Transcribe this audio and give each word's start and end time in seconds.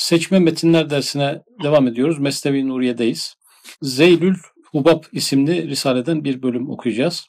Seçme 0.00 0.38
metinler 0.38 0.90
dersine 0.90 1.42
devam 1.62 1.88
ediyoruz. 1.88 2.18
Mesnevi 2.18 2.68
Nuriye'deyiz. 2.68 3.34
Zeylül 3.82 4.34
Hubab 4.72 5.02
isimli 5.12 5.68
risaleden 5.68 6.24
bir 6.24 6.42
bölüm 6.42 6.70
okuyacağız. 6.70 7.26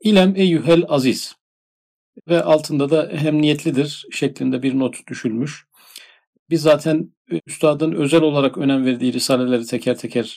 İlem 0.00 0.36
eyyühel 0.36 0.84
aziz 0.88 1.36
ve 2.28 2.42
altında 2.42 2.90
da 2.90 3.10
emniyetlidir 3.10 4.06
şeklinde 4.12 4.62
bir 4.62 4.78
not 4.78 5.06
düşülmüş. 5.08 5.66
Biz 6.50 6.62
zaten 6.62 7.12
üstadın 7.46 7.92
özel 7.92 8.22
olarak 8.22 8.58
önem 8.58 8.84
verdiği 8.84 9.12
risaleleri 9.12 9.66
teker 9.66 9.98
teker 9.98 10.36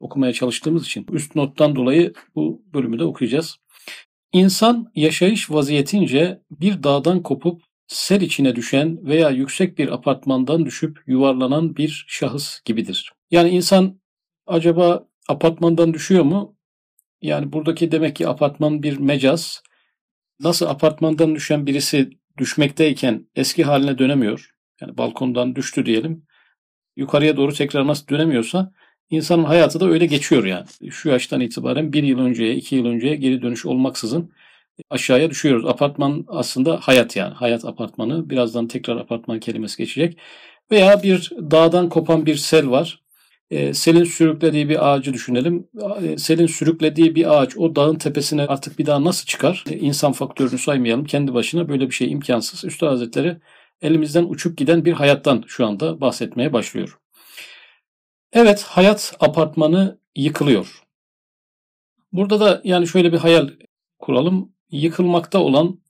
okumaya 0.00 0.32
çalıştığımız 0.32 0.86
için 0.86 1.06
üst 1.12 1.34
nottan 1.34 1.76
dolayı 1.76 2.12
bu 2.34 2.62
bölümü 2.74 2.98
de 2.98 3.04
okuyacağız. 3.04 3.56
İnsan 4.32 4.90
yaşayış 4.94 5.50
vaziyetince 5.50 6.40
bir 6.50 6.82
dağdan 6.82 7.22
kopup 7.22 7.62
sel 7.86 8.20
içine 8.20 8.56
düşen 8.56 9.06
veya 9.06 9.30
yüksek 9.30 9.78
bir 9.78 9.94
apartmandan 9.94 10.66
düşüp 10.66 10.98
yuvarlanan 11.06 11.76
bir 11.76 12.04
şahıs 12.08 12.60
gibidir. 12.64 13.12
Yani 13.30 13.50
insan 13.50 14.00
acaba 14.46 15.08
apartmandan 15.28 15.94
düşüyor 15.94 16.24
mu? 16.24 16.56
Yani 17.22 17.52
buradaki 17.52 17.92
demek 17.92 18.16
ki 18.16 18.28
apartman 18.28 18.82
bir 18.82 18.98
mecaz. 18.98 19.62
Nasıl 20.40 20.66
apartmandan 20.66 21.34
düşen 21.34 21.66
birisi 21.66 22.10
düşmekteyken 22.38 23.26
eski 23.34 23.64
haline 23.64 23.98
dönemiyor. 23.98 24.50
Yani 24.80 24.98
balkondan 24.98 25.56
düştü 25.56 25.86
diyelim. 25.86 26.26
Yukarıya 26.96 27.36
doğru 27.36 27.52
tekrar 27.52 27.86
nasıl 27.86 28.08
dönemiyorsa 28.08 28.72
insanın 29.10 29.44
hayatı 29.44 29.80
da 29.80 29.88
öyle 29.88 30.06
geçiyor 30.06 30.44
yani. 30.44 30.66
Şu 30.90 31.08
yaştan 31.08 31.40
itibaren 31.40 31.92
bir 31.92 32.02
yıl 32.02 32.18
önceye, 32.18 32.54
iki 32.54 32.76
yıl 32.76 32.86
önceye 32.86 33.16
geri 33.16 33.42
dönüş 33.42 33.66
olmaksızın 33.66 34.32
aşağıya 34.90 35.30
düşüyoruz. 35.30 35.66
Apartman 35.66 36.24
aslında 36.28 36.78
hayat 36.82 37.16
yani. 37.16 37.34
Hayat 37.34 37.64
apartmanı. 37.64 38.30
Birazdan 38.30 38.68
tekrar 38.68 38.96
apartman 38.96 39.40
kelimesi 39.40 39.78
geçecek. 39.78 40.18
Veya 40.70 41.02
bir 41.02 41.32
dağdan 41.50 41.88
kopan 41.88 42.26
bir 42.26 42.36
sel 42.36 42.70
var. 42.70 43.02
E, 43.50 43.74
selin 43.74 44.04
sürüklediği 44.04 44.68
bir 44.68 44.92
ağacı 44.92 45.14
düşünelim. 45.14 45.68
E, 46.02 46.18
selin 46.18 46.46
sürüklediği 46.46 47.14
bir 47.14 47.38
ağaç 47.38 47.56
o 47.56 47.76
dağın 47.76 47.96
tepesine 47.96 48.46
artık 48.46 48.78
bir 48.78 48.86
daha 48.86 49.04
nasıl 49.04 49.26
çıkar? 49.26 49.64
E, 49.70 49.76
insan 49.78 50.12
faktörünü 50.12 50.58
saymayalım. 50.58 51.04
Kendi 51.04 51.34
başına 51.34 51.68
böyle 51.68 51.86
bir 51.86 51.94
şey 51.94 52.12
imkansız. 52.12 52.64
Üstad 52.64 52.88
Hazretleri 52.88 53.36
elimizden 53.82 54.24
uçup 54.24 54.58
giden 54.58 54.84
bir 54.84 54.92
hayattan 54.92 55.44
şu 55.46 55.66
anda 55.66 56.00
bahsetmeye 56.00 56.52
başlıyor. 56.52 56.98
Evet 58.32 58.62
hayat 58.62 59.16
apartmanı 59.20 59.98
yıkılıyor. 60.16 60.82
Burada 62.12 62.40
da 62.40 62.60
yani 62.64 62.88
şöyle 62.88 63.12
bir 63.12 63.18
hayal 63.18 63.48
kuralım 63.98 64.52
yıkılmakta 64.70 65.38
olan 65.38 65.80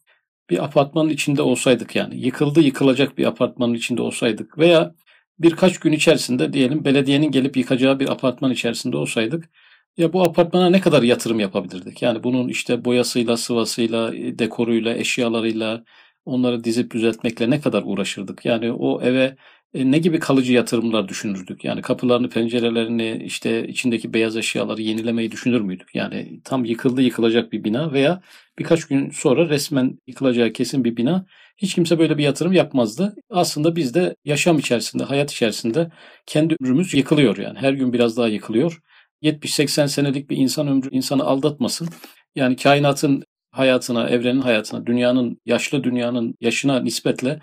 bir 0.50 0.64
apartmanın 0.64 1.08
içinde 1.08 1.42
olsaydık 1.42 1.96
yani 1.96 2.20
yıkıldı 2.20 2.60
yıkılacak 2.60 3.18
bir 3.18 3.26
apartmanın 3.26 3.74
içinde 3.74 4.02
olsaydık 4.02 4.58
veya 4.58 4.94
birkaç 5.38 5.80
gün 5.80 5.92
içerisinde 5.92 6.52
diyelim 6.52 6.84
belediyenin 6.84 7.30
gelip 7.30 7.56
yıkacağı 7.56 8.00
bir 8.00 8.08
apartman 8.08 8.50
içerisinde 8.52 8.96
olsaydık 8.96 9.50
ya 9.96 10.12
bu 10.12 10.22
apartmana 10.22 10.70
ne 10.70 10.80
kadar 10.80 11.02
yatırım 11.02 11.40
yapabilirdik? 11.40 12.02
Yani 12.02 12.24
bunun 12.24 12.48
işte 12.48 12.84
boyasıyla, 12.84 13.36
sıvasıyla, 13.36 14.12
dekoruyla, 14.12 14.94
eşyalarıyla 14.94 15.84
onları 16.24 16.64
dizip 16.64 16.90
düzeltmekle 16.90 17.50
ne 17.50 17.60
kadar 17.60 17.82
uğraşırdık? 17.86 18.44
Yani 18.44 18.72
o 18.72 19.02
eve 19.02 19.24
e, 19.24 19.36
ne 19.84 19.98
gibi 19.98 20.18
kalıcı 20.18 20.52
yatırımlar 20.52 21.08
düşünürdük? 21.08 21.64
Yani 21.64 21.82
kapılarını, 21.82 22.28
pencerelerini, 22.28 23.22
işte 23.24 23.68
içindeki 23.68 24.14
beyaz 24.14 24.36
eşyaları 24.36 24.82
yenilemeyi 24.82 25.30
düşünür 25.30 25.60
müydük? 25.60 25.94
Yani 25.94 26.40
tam 26.44 26.64
yıkıldı 26.64 27.02
yıkılacak 27.02 27.52
bir 27.52 27.64
bina 27.64 27.92
veya 27.92 28.20
birkaç 28.58 28.84
gün 28.84 29.10
sonra 29.10 29.48
resmen 29.48 29.98
yıkılacağı 30.06 30.52
kesin 30.52 30.84
bir 30.84 30.96
bina. 30.96 31.26
Hiç 31.56 31.74
kimse 31.74 31.98
böyle 31.98 32.18
bir 32.18 32.24
yatırım 32.24 32.52
yapmazdı. 32.52 33.14
Aslında 33.30 33.76
biz 33.76 33.94
de 33.94 34.16
yaşam 34.24 34.58
içerisinde, 34.58 35.04
hayat 35.04 35.32
içerisinde 35.32 35.90
kendi 36.26 36.56
ömrümüz 36.60 36.94
yıkılıyor 36.94 37.36
yani. 37.36 37.58
Her 37.58 37.72
gün 37.72 37.92
biraz 37.92 38.16
daha 38.16 38.28
yıkılıyor. 38.28 38.80
70-80 39.22 39.88
senelik 39.88 40.30
bir 40.30 40.36
insan 40.36 40.68
ömrü 40.68 40.88
insanı 40.90 41.24
aldatmasın. 41.24 41.88
Yani 42.34 42.56
kainatın 42.56 43.24
hayatına, 43.50 44.08
evrenin 44.08 44.40
hayatına, 44.40 44.86
dünyanın, 44.86 45.40
yaşlı 45.46 45.84
dünyanın 45.84 46.34
yaşına 46.40 46.80
nispetle 46.80 47.40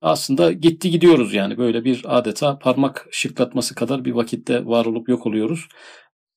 aslında 0.00 0.52
gitti 0.52 0.90
gidiyoruz 0.90 1.34
yani 1.34 1.58
böyle 1.58 1.84
bir 1.84 2.02
adeta 2.18 2.58
parmak 2.58 3.06
şıklatması 3.10 3.74
kadar 3.74 4.04
bir 4.04 4.12
vakitte 4.12 4.66
var 4.66 4.86
olup 4.86 5.08
yok 5.08 5.26
oluyoruz. 5.26 5.68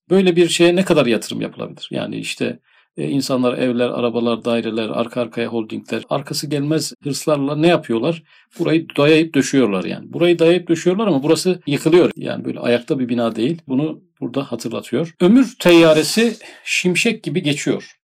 Böyle 0.10 0.36
bir 0.36 0.50
şeye 0.50 0.76
ne 0.76 0.86
kadar 0.86 1.06
yatırım 1.06 1.42
yapılabilir? 1.42 1.88
Yani 1.92 2.18
işte 2.18 2.60
e, 2.98 3.10
insanlar 3.10 3.58
evler, 3.58 3.90
arabalar, 3.90 4.46
daireler, 4.46 4.90
arka 4.90 5.22
arkaya 5.22 5.48
holdingler, 5.48 6.04
arkası 6.10 6.48
gelmez 6.48 6.94
hırslarla 7.04 7.56
ne 7.56 7.68
yapıyorlar? 7.68 8.24
Burayı 8.60 8.88
dayayıp 8.98 9.34
döşüyorlar 9.36 9.84
yani. 9.84 10.14
Burayı 10.14 10.40
dayayıp 10.40 10.68
döşüyorlar 10.68 11.08
ama 11.08 11.24
burası 11.24 11.62
yıkılıyor. 11.68 12.12
Yani 12.16 12.46
böyle 12.46 12.60
ayakta 12.60 13.00
bir 13.00 13.10
bina 13.10 13.36
değil. 13.36 13.62
Bunu 13.68 14.02
burada 14.22 14.52
hatırlatıyor. 14.52 15.16
Ömür 15.20 15.56
teyyaresi 15.60 16.36
şimşek 16.64 17.24
gibi 17.24 17.44
geçiyor. 17.44 17.96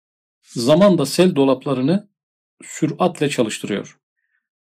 Zaman 0.42 0.98
da 0.98 1.06
sel 1.06 1.36
dolaplarını 1.36 2.08
süratle 2.62 3.28
çalıştırıyor 3.28 3.99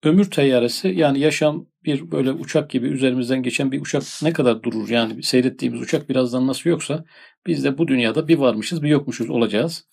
ömür 0.05 0.31
teyyaresi 0.31 0.89
yani 0.89 1.21
yaşam 1.21 1.67
bir 1.85 2.11
böyle 2.11 2.33
uçak 2.33 2.71
gibi 2.71 2.89
üzerimizden 2.89 3.43
geçen 3.43 3.73
bir 3.73 3.81
uçak 3.81 4.03
ne 4.23 4.33
kadar 4.33 4.63
durur? 4.63 4.89
Yani 4.89 5.23
seyrettiğimiz 5.23 5.81
uçak 5.81 6.09
birazdan 6.09 6.47
nasıl 6.47 6.71
yoksa 6.71 7.05
biz 7.47 7.65
de 7.65 7.79
bu 7.79 7.89
dünyada 7.89 8.29
bir 8.29 8.39
varmışız 8.39 8.83
bir 8.83 8.89
yokmuşuz 8.89 9.31
olacağız. 9.31 9.87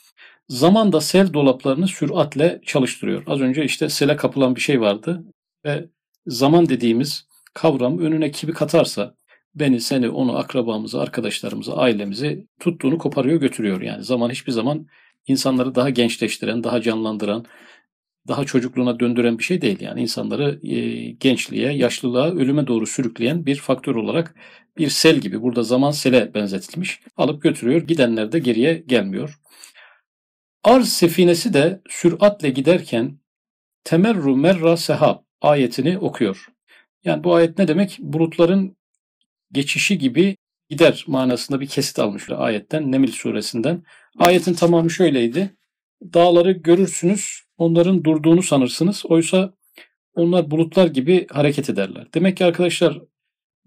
Zaman 0.49 0.91
da 0.91 1.01
sel 1.01 1.33
dolaplarını 1.33 1.87
süratle 1.87 2.61
çalıştırıyor. 2.65 3.23
Az 3.27 3.41
önce 3.41 3.63
işte 3.65 3.89
sele 3.89 4.15
kapılan 4.15 4.55
bir 4.55 4.61
şey 4.61 4.81
vardı 4.81 5.23
ve 5.65 5.89
zaman 6.27 6.69
dediğimiz 6.69 7.27
kavram 7.53 7.99
önüne 7.99 8.31
kimi 8.31 8.53
katarsa 8.53 9.15
beni, 9.55 9.81
seni, 9.81 10.09
onu, 10.09 10.37
akrabamızı, 10.37 11.01
arkadaşlarımızı, 11.01 11.73
ailemizi 11.73 12.47
tuttuğunu 12.59 12.97
koparıyor 12.97 13.39
götürüyor. 13.39 13.81
Yani 13.81 14.03
zaman 14.03 14.29
hiçbir 14.29 14.51
zaman 14.51 14.87
insanları 15.27 15.75
daha 15.75 15.89
gençleştiren, 15.89 16.63
daha 16.63 16.81
canlandıran, 16.81 17.45
daha 18.27 18.45
çocukluğuna 18.45 18.99
döndüren 18.99 19.37
bir 19.37 19.43
şey 19.43 19.61
değil. 19.61 19.81
Yani 19.81 20.01
insanları 20.01 20.67
e, 20.67 21.09
gençliğe, 21.11 21.71
yaşlılığa, 21.71 22.31
ölüme 22.31 22.67
doğru 22.67 22.87
sürükleyen 22.87 23.45
bir 23.45 23.55
faktör 23.55 23.95
olarak 23.95 24.35
bir 24.77 24.89
sel 24.89 25.17
gibi. 25.17 25.41
Burada 25.41 25.63
zaman 25.63 25.91
sele 25.91 26.33
benzetilmiş. 26.33 26.99
Alıp 27.17 27.43
götürüyor. 27.43 27.81
Gidenler 27.81 28.31
de 28.31 28.39
geriye 28.39 28.83
gelmiyor. 28.87 29.39
Arz 30.63 30.89
sefinesi 30.89 31.53
de 31.53 31.81
süratle 31.89 32.49
giderken 32.49 33.19
temerru 33.83 34.35
merra 34.35 34.77
sehab 34.77 35.17
ayetini 35.41 35.97
okuyor. 35.97 36.47
Yani 37.03 37.23
bu 37.23 37.35
ayet 37.35 37.57
ne 37.57 37.67
demek? 37.67 37.97
Bulutların 37.99 38.77
geçişi 39.51 39.97
gibi 39.97 40.37
gider 40.69 41.03
manasında 41.07 41.61
bir 41.61 41.67
kesit 41.67 41.99
almış 41.99 42.29
ayetten 42.29 42.91
Nemil 42.91 43.11
suresinden. 43.11 43.83
Ayetin 44.17 44.53
tamamı 44.53 44.89
şöyleydi. 44.89 45.55
Dağları 46.13 46.51
görürsünüz, 46.51 47.43
onların 47.61 48.03
durduğunu 48.03 48.43
sanırsınız. 48.43 49.03
Oysa 49.05 49.53
onlar 50.15 50.51
bulutlar 50.51 50.87
gibi 50.87 51.27
hareket 51.31 51.69
ederler. 51.69 52.07
Demek 52.13 52.37
ki 52.37 52.45
arkadaşlar 52.45 53.01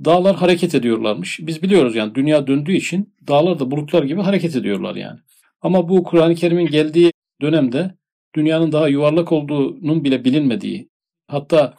dağlar 0.05 0.37
hareket 0.37 0.75
ediyorlarmış. 0.75 1.41
Biz 1.43 1.63
biliyoruz 1.63 1.97
yani 1.97 2.15
dünya 2.15 2.47
döndüğü 2.47 2.73
için 2.73 3.15
dağlar 3.29 3.59
da 3.59 3.71
bulutlar 3.71 4.03
gibi 4.03 4.21
hareket 4.21 4.57
ediyorlar 4.57 4.97
yani. 4.97 5.21
Ama 5.61 5.89
bu 5.89 6.03
Kur'an-ı 6.03 6.35
Kerim'in 6.35 6.67
geldiği 6.67 7.13
dönemde 7.41 7.95
dünyanın 8.35 8.73
daha 8.73 8.89
yuvarlak 8.89 9.33
olduğunun 9.33 10.05
bile 10.05 10.25
bilinmediği, 10.25 10.89
hatta 11.29 11.75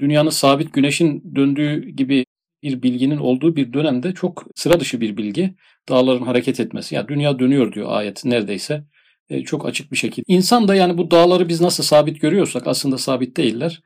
dünyanın 0.00 0.30
sabit 0.30 0.72
güneşin 0.72 1.34
döndüğü 1.34 1.88
gibi 1.88 2.24
bir 2.62 2.82
bilginin 2.82 3.16
olduğu 3.16 3.56
bir 3.56 3.72
dönemde 3.72 4.14
çok 4.14 4.46
sıra 4.54 4.80
dışı 4.80 5.00
bir 5.00 5.16
bilgi. 5.16 5.54
Dağların 5.88 6.26
hareket 6.26 6.60
etmesi. 6.60 6.94
Yani 6.94 7.08
dünya 7.08 7.38
dönüyor 7.38 7.72
diyor 7.72 7.88
ayet 7.90 8.24
neredeyse. 8.24 8.84
E, 9.28 9.44
çok 9.44 9.66
açık 9.66 9.92
bir 9.92 9.96
şekilde. 9.96 10.24
İnsan 10.28 10.68
da 10.68 10.74
yani 10.74 10.98
bu 10.98 11.10
dağları 11.10 11.48
biz 11.48 11.60
nasıl 11.60 11.84
sabit 11.84 12.20
görüyorsak 12.20 12.66
aslında 12.66 12.98
sabit 12.98 13.36
değiller. 13.36 13.82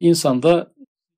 İnsan 0.00 0.42
da 0.42 0.72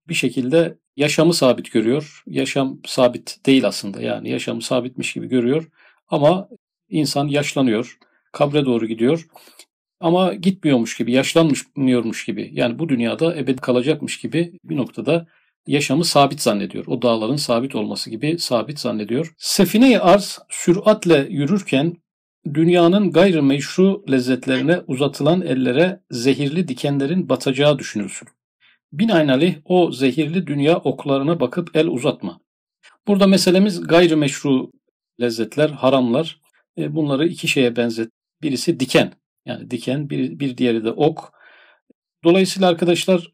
bir 0.09 0.15
şekilde 0.15 0.79
yaşamı 0.97 1.35
sabit 1.35 1.73
görüyor. 1.73 2.23
Yaşam 2.27 2.81
sabit 2.87 3.47
değil 3.47 3.67
aslında 3.67 4.03
yani 4.03 4.31
yaşamı 4.31 4.63
sabitmiş 4.63 5.13
gibi 5.13 5.29
görüyor. 5.29 5.69
Ama 6.09 6.49
insan 6.89 7.29
yaşlanıyor, 7.29 7.99
kabre 8.33 8.65
doğru 8.65 8.87
gidiyor. 8.87 9.27
Ama 10.01 10.35
gitmiyormuş 10.35 10.97
gibi, 10.97 11.13
yaşlanmıyormuş 11.13 12.25
gibi. 12.25 12.51
Yani 12.53 12.79
bu 12.79 12.89
dünyada 12.89 13.37
ebed 13.37 13.59
kalacakmış 13.59 14.21
gibi 14.21 14.59
bir 14.65 14.77
noktada 14.77 15.27
yaşamı 15.67 16.05
sabit 16.05 16.41
zannediyor. 16.41 16.85
O 16.87 17.03
dağların 17.03 17.37
sabit 17.37 17.75
olması 17.75 18.11
gibi 18.11 18.39
sabit 18.39 18.81
zannediyor. 18.81 19.35
Sefine-i 19.39 19.99
arz 19.99 20.39
süratle 20.49 21.27
yürürken 21.31 22.02
dünyanın 22.55 23.13
gayrimeşru 23.13 24.05
lezzetlerine 24.11 24.81
uzatılan 24.87 25.43
ellere 25.43 26.01
zehirli 26.11 26.69
dikenlerin 26.69 27.29
batacağı 27.29 27.79
düşünülsün. 27.79 28.29
Binaenaleyh 28.93 29.57
o 29.65 29.93
zehirli 29.93 30.47
dünya 30.47 30.77
oklarına 30.77 31.41
bakıp 31.41 31.77
el 31.77 31.87
uzatma. 31.87 32.41
Burada 33.07 33.27
meselemiz 33.27 33.83
gayrimeşru 33.83 34.71
lezzetler, 35.21 35.69
haramlar. 35.71 36.41
E, 36.79 36.95
bunları 36.95 37.27
iki 37.27 37.49
şeye 37.49 37.77
benzet. 37.77 38.11
Birisi 38.43 38.81
diken. 38.81 39.13
Yani 39.47 39.71
diken, 39.71 40.11
bir, 40.11 40.39
bir 40.39 40.57
diğeri 40.57 40.85
de 40.85 40.91
ok. 40.91 41.33
Dolayısıyla 42.25 42.69
arkadaşlar 42.69 43.33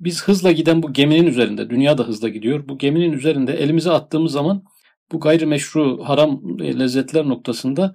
biz 0.00 0.24
hızla 0.24 0.52
giden 0.52 0.82
bu 0.82 0.92
geminin 0.92 1.26
üzerinde, 1.26 1.70
dünya 1.70 1.98
da 1.98 2.04
hızla 2.04 2.28
gidiyor. 2.28 2.68
Bu 2.68 2.78
geminin 2.78 3.12
üzerinde 3.12 3.52
elimizi 3.52 3.90
attığımız 3.90 4.32
zaman 4.32 4.64
bu 5.12 5.20
gayrimeşru 5.20 6.04
haram 6.04 6.58
lezzetler 6.60 7.28
noktasında 7.28 7.94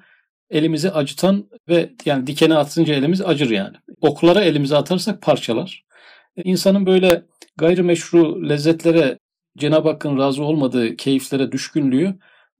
elimizi 0.49 0.91
acıtan 0.91 1.49
ve 1.69 1.89
yani 2.05 2.27
dikene 2.27 2.55
atınca 2.55 2.93
elimiz 2.93 3.21
acır 3.21 3.49
yani. 3.49 3.77
Oklara 4.01 4.43
elimizi 4.43 4.75
atarsak 4.75 5.21
parçalar. 5.21 5.85
İnsanın 6.43 6.85
böyle 6.85 7.25
gayrimeşru 7.57 8.49
lezzetlere 8.49 9.19
Cenab-ı 9.57 9.89
Hakk'ın 9.89 10.17
razı 10.17 10.43
olmadığı 10.43 10.95
keyiflere 10.95 11.51
düşkünlüğü 11.51 12.15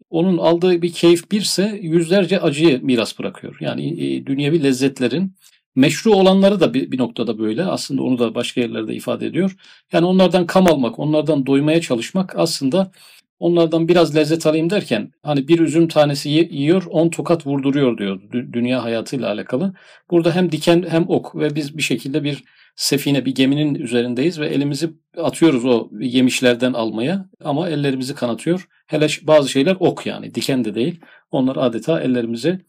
onun 0.10 0.38
aldığı 0.38 0.82
bir 0.82 0.94
keyif 0.94 1.32
birse 1.32 1.80
yüzlerce 1.82 2.40
acıyı 2.42 2.86
miras 2.86 3.20
bırakıyor. 3.20 3.58
Yani 3.60 4.04
e, 4.04 4.26
dünyevi 4.26 4.64
lezzetlerin 4.64 5.36
meşru 5.76 6.14
olanları 6.14 6.60
da 6.60 6.74
bir, 6.74 6.92
bir 6.92 6.98
noktada 6.98 7.40
böyle. 7.40 7.64
Aslında 7.64 8.04
onu 8.04 8.20
da 8.20 8.36
başka 8.36 8.62
yerlerde 8.62 8.96
ifade 8.96 9.26
ediyor. 9.26 9.56
Yani 9.92 10.06
onlardan 10.06 10.46
kam 10.46 10.68
almak, 10.68 11.00
onlardan 11.00 11.46
doymaya 11.46 11.82
çalışmak 11.82 12.40
aslında 12.40 12.92
onlardan 13.40 13.88
biraz 13.88 14.16
lezzet 14.16 14.48
alayım 14.48 14.70
derken 14.70 15.12
hani 15.24 15.48
bir 15.48 15.60
üzüm 15.60 15.88
tanesi 15.88 16.30
yiyor, 16.30 16.84
on 16.90 17.10
tokat 17.10 17.48
vurduruyor 17.48 17.98
diyor 17.98 18.22
dünya 18.54 18.84
hayatıyla 18.84 19.32
alakalı. 19.32 19.74
Burada 20.12 20.36
hem 20.36 20.52
diken 20.52 20.86
hem 20.90 21.10
ok 21.10 21.36
ve 21.36 21.56
biz 21.56 21.78
bir 21.78 21.84
şekilde 21.84 22.24
bir 22.24 22.44
sefine, 22.76 23.26
bir 23.26 23.36
geminin 23.36 23.76
üzerindeyiz 23.76 24.40
ve 24.40 24.48
elimizi 24.48 24.90
atıyoruz 25.18 25.66
o 25.66 25.90
yemişlerden 26.00 26.74
almaya 26.74 27.30
ama 27.44 27.70
ellerimizi 27.70 28.16
kanatıyor. 28.16 28.68
Hele 28.88 29.08
bazı 29.22 29.50
şeyler 29.50 29.78
ok 29.80 30.06
yani, 30.06 30.36
diken 30.36 30.66
de 30.66 30.76
değil. 30.76 31.00
Onlar 31.32 31.56
adeta 31.56 32.02
ellerimizi 32.02 32.60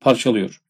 parçalıyor. 0.00 0.60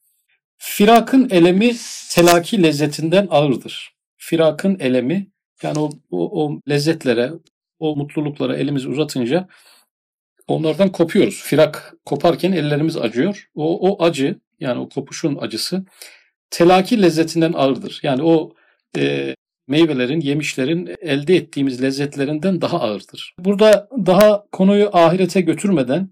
Firakın 0.58 1.28
elemi 1.30 1.76
telaki 2.10 2.62
lezzetinden 2.62 3.28
ağırdır. 3.30 3.90
Firakın 4.16 4.76
elemi 4.80 5.30
yani 5.62 5.78
o, 5.78 5.90
o, 6.10 6.44
o 6.44 6.60
lezzetlere, 6.68 7.30
o 7.80 7.96
mutluluklara 7.96 8.56
elimizi 8.56 8.88
uzatınca 8.88 9.48
onlardan 10.46 10.92
kopuyoruz. 10.92 11.42
Firak 11.42 11.94
koparken 12.04 12.52
ellerimiz 12.52 12.96
acıyor. 12.96 13.48
O, 13.54 13.90
o 13.90 14.04
acı 14.04 14.38
yani 14.60 14.80
o 14.80 14.88
kopuşun 14.88 15.36
acısı 15.40 15.84
telaki 16.50 17.02
lezzetinden 17.02 17.52
ağırdır. 17.52 18.00
Yani 18.02 18.22
o 18.22 18.54
e, 18.98 19.34
meyvelerin, 19.68 20.20
yemişlerin 20.20 20.96
elde 21.00 21.36
ettiğimiz 21.36 21.82
lezzetlerinden 21.82 22.60
daha 22.60 22.80
ağırdır. 22.80 23.34
Burada 23.38 23.88
daha 24.06 24.44
konuyu 24.52 24.90
ahirete 24.92 25.40
götürmeden 25.40 26.10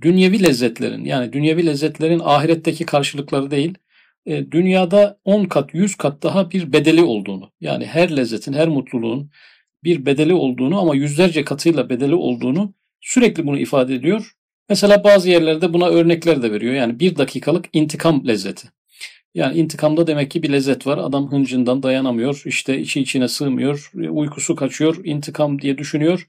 dünyevi 0.00 0.42
lezzetlerin 0.42 1.04
yani 1.04 1.32
dünyevi 1.32 1.66
lezzetlerin 1.66 2.20
ahiretteki 2.24 2.86
karşılıkları 2.86 3.50
değil, 3.50 3.78
e, 4.26 4.50
dünyada 4.50 5.18
10 5.24 5.44
kat, 5.44 5.74
100 5.74 5.94
kat 5.96 6.22
daha 6.22 6.50
bir 6.50 6.72
bedeli 6.72 7.02
olduğunu 7.02 7.52
yani 7.60 7.86
her 7.86 8.16
lezzetin, 8.16 8.52
her 8.52 8.68
mutluluğun 8.68 9.30
bir 9.84 10.06
bedeli 10.06 10.34
olduğunu 10.34 10.80
ama 10.80 10.94
yüzlerce 10.94 11.44
katıyla 11.44 11.88
bedeli 11.88 12.14
olduğunu 12.14 12.74
sürekli 13.00 13.46
bunu 13.46 13.58
ifade 13.58 13.94
ediyor. 13.94 14.32
Mesela 14.68 15.04
bazı 15.04 15.30
yerlerde 15.30 15.72
buna 15.72 15.88
örnekler 15.88 16.42
de 16.42 16.52
veriyor. 16.52 16.74
Yani 16.74 17.00
bir 17.00 17.16
dakikalık 17.16 17.64
intikam 17.72 18.26
lezzeti. 18.28 18.68
Yani 19.34 19.58
intikamda 19.58 20.06
demek 20.06 20.30
ki 20.30 20.42
bir 20.42 20.52
lezzet 20.52 20.86
var. 20.86 20.98
Adam 20.98 21.32
hıncından 21.32 21.82
dayanamıyor. 21.82 22.42
İşte 22.46 22.78
içi 22.80 23.00
içine 23.00 23.28
sığmıyor. 23.28 23.90
Uykusu 23.94 24.56
kaçıyor. 24.56 25.04
İntikam 25.04 25.62
diye 25.62 25.78
düşünüyor. 25.78 26.28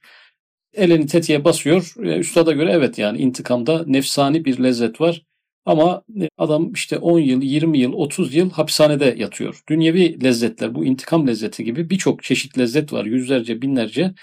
Elini 0.73 1.07
tetiğe 1.07 1.43
basıyor. 1.43 1.93
Üstada 1.97 2.51
göre 2.51 2.71
evet 2.71 2.97
yani 2.97 3.17
intikamda 3.17 3.83
nefsani 3.87 4.45
bir 4.45 4.63
lezzet 4.63 5.01
var. 5.01 5.21
Ama 5.65 6.03
adam 6.37 6.73
işte 6.73 6.97
10 6.97 7.19
yıl, 7.19 7.41
20 7.41 7.79
yıl, 7.79 7.93
30 7.93 8.35
yıl 8.35 8.51
hapishanede 8.51 9.15
yatıyor. 9.17 9.63
Dünyevi 9.69 10.23
lezzetler, 10.23 10.75
bu 10.75 10.85
intikam 10.85 11.27
lezzeti 11.27 11.63
gibi 11.63 11.89
birçok 11.89 12.23
çeşit 12.23 12.57
lezzet 12.57 12.93
var. 12.93 13.05
Yüzlerce, 13.05 13.61
binlerce. 13.61 14.13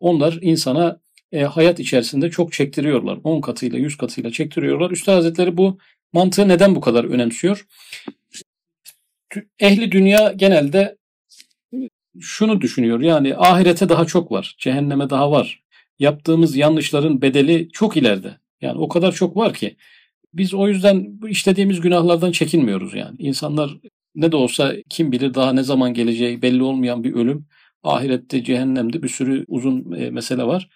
Onlar 0.00 0.38
insana 0.42 1.00
e, 1.32 1.42
hayat 1.42 1.80
içerisinde 1.80 2.30
çok 2.30 2.52
çektiriyorlar. 2.52 3.18
10 3.24 3.40
katıyla, 3.40 3.78
100 3.78 3.96
katıyla 3.96 4.30
çektiriyorlar. 4.30 4.90
Üstad 4.90 5.14
Hazretleri 5.14 5.56
bu 5.56 5.78
mantığı 6.12 6.48
neden 6.48 6.74
bu 6.74 6.80
kadar 6.80 7.04
önemsiyor? 7.04 7.66
Ehli 9.58 9.92
dünya 9.92 10.32
genelde 10.36 10.96
şunu 12.20 12.60
düşünüyor. 12.60 13.00
Yani 13.00 13.36
ahirete 13.36 13.88
daha 13.88 14.04
çok 14.04 14.32
var. 14.32 14.56
Cehenneme 14.58 15.10
daha 15.10 15.30
var. 15.30 15.62
Yaptığımız 15.98 16.56
yanlışların 16.56 17.22
bedeli 17.22 17.68
çok 17.72 17.96
ileride. 17.96 18.38
Yani 18.60 18.78
o 18.78 18.88
kadar 18.88 19.12
çok 19.12 19.36
var 19.36 19.54
ki 19.54 19.76
biz 20.36 20.54
o 20.54 20.68
yüzden 20.68 21.18
işlediğimiz 21.28 21.80
günahlardan 21.80 22.32
çekinmiyoruz 22.32 22.94
yani. 22.94 23.16
İnsanlar 23.18 23.78
ne 24.14 24.32
de 24.32 24.36
olsa 24.36 24.74
kim 24.90 25.12
bilir 25.12 25.34
daha 25.34 25.52
ne 25.52 25.62
zaman 25.62 25.94
geleceği 25.94 26.42
belli 26.42 26.62
olmayan 26.62 27.04
bir 27.04 27.14
ölüm. 27.14 27.46
Ahirette, 27.82 28.44
cehennemde 28.44 29.02
bir 29.02 29.08
sürü 29.08 29.44
uzun 29.48 29.92
e, 29.92 30.10
mesele 30.10 30.44
var. 30.44 30.68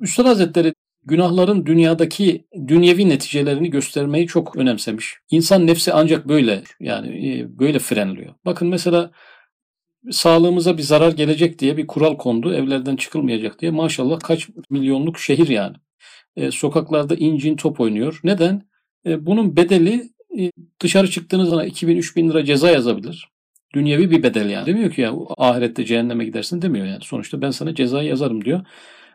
Üstad 0.00 0.26
Hazretleri 0.26 0.74
günahların 1.04 1.66
dünyadaki 1.66 2.44
dünyevi 2.68 3.08
neticelerini 3.08 3.70
göstermeyi 3.70 4.26
çok 4.26 4.56
önemsemiş. 4.56 5.14
İnsan 5.30 5.66
nefsi 5.66 5.92
ancak 5.92 6.28
böyle 6.28 6.62
yani 6.80 7.28
e, 7.28 7.58
böyle 7.58 7.78
frenliyor. 7.78 8.34
Bakın 8.44 8.68
mesela 8.68 9.10
sağlığımıza 10.10 10.78
bir 10.78 10.82
zarar 10.82 11.12
gelecek 11.12 11.58
diye 11.58 11.76
bir 11.76 11.86
kural 11.86 12.16
kondu. 12.16 12.54
Evlerden 12.54 12.96
çıkılmayacak 12.96 13.60
diye. 13.60 13.70
Maşallah 13.70 14.20
kaç 14.20 14.48
milyonluk 14.70 15.18
şehir 15.18 15.48
yani. 15.48 15.76
E, 16.36 16.50
sokaklarda 16.50 17.14
incin 17.14 17.56
top 17.56 17.80
oynuyor. 17.80 18.20
Neden? 18.24 18.68
E, 19.06 19.26
bunun 19.26 19.56
bedeli 19.56 20.10
e, 20.38 20.52
dışarı 20.82 21.10
çıktığınız 21.10 21.48
zaman 21.48 21.66
2000-3000 21.66 22.30
lira 22.30 22.44
ceza 22.44 22.70
yazabilir. 22.70 23.28
Dünyevi 23.74 24.10
bir 24.10 24.22
bedel 24.22 24.50
yani. 24.50 24.66
Demiyor 24.66 24.90
ki 24.90 25.00
ya 25.00 25.14
ahirette 25.36 25.84
cehenneme 25.84 26.24
gidersin 26.24 26.62
demiyor 26.62 26.86
yani. 26.86 27.00
Sonuçta 27.02 27.42
ben 27.42 27.50
sana 27.50 27.74
cezayı 27.74 28.08
yazarım 28.08 28.44
diyor. 28.44 28.60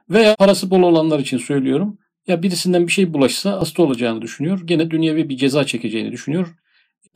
Veya 0.09 0.35
parası 0.35 0.71
bol 0.71 0.81
olanlar 0.81 1.19
için 1.19 1.37
söylüyorum. 1.37 1.97
Ya 2.27 2.43
birisinden 2.43 2.87
bir 2.87 2.91
şey 2.91 3.13
bulaşsa 3.13 3.51
hasta 3.51 3.83
olacağını 3.83 4.21
düşünüyor. 4.21 4.61
Gene 4.65 4.91
dünyevi 4.91 5.29
bir 5.29 5.37
ceza 5.37 5.63
çekeceğini 5.63 6.11
düşünüyor. 6.11 6.55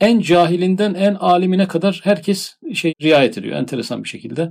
En 0.00 0.20
cahilinden 0.20 0.94
en 0.94 1.14
alimine 1.14 1.68
kadar 1.68 2.00
herkes 2.04 2.56
şey 2.74 2.94
riayet 3.02 3.38
ediyor 3.38 3.56
enteresan 3.56 4.04
bir 4.04 4.08
şekilde. 4.08 4.50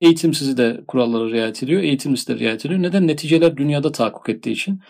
Eğitimsizi 0.00 0.56
de 0.56 0.80
kurallara 0.88 1.30
riayet 1.30 1.62
ediyor, 1.62 1.82
eğitimlisi 1.82 2.28
de 2.28 2.38
riayet 2.38 2.66
ediyor. 2.66 2.82
Neden? 2.82 3.06
Neticeler 3.06 3.56
dünyada 3.56 3.92
tahakkuk 3.92 4.28
ettiği 4.28 4.50
için. 4.50 4.80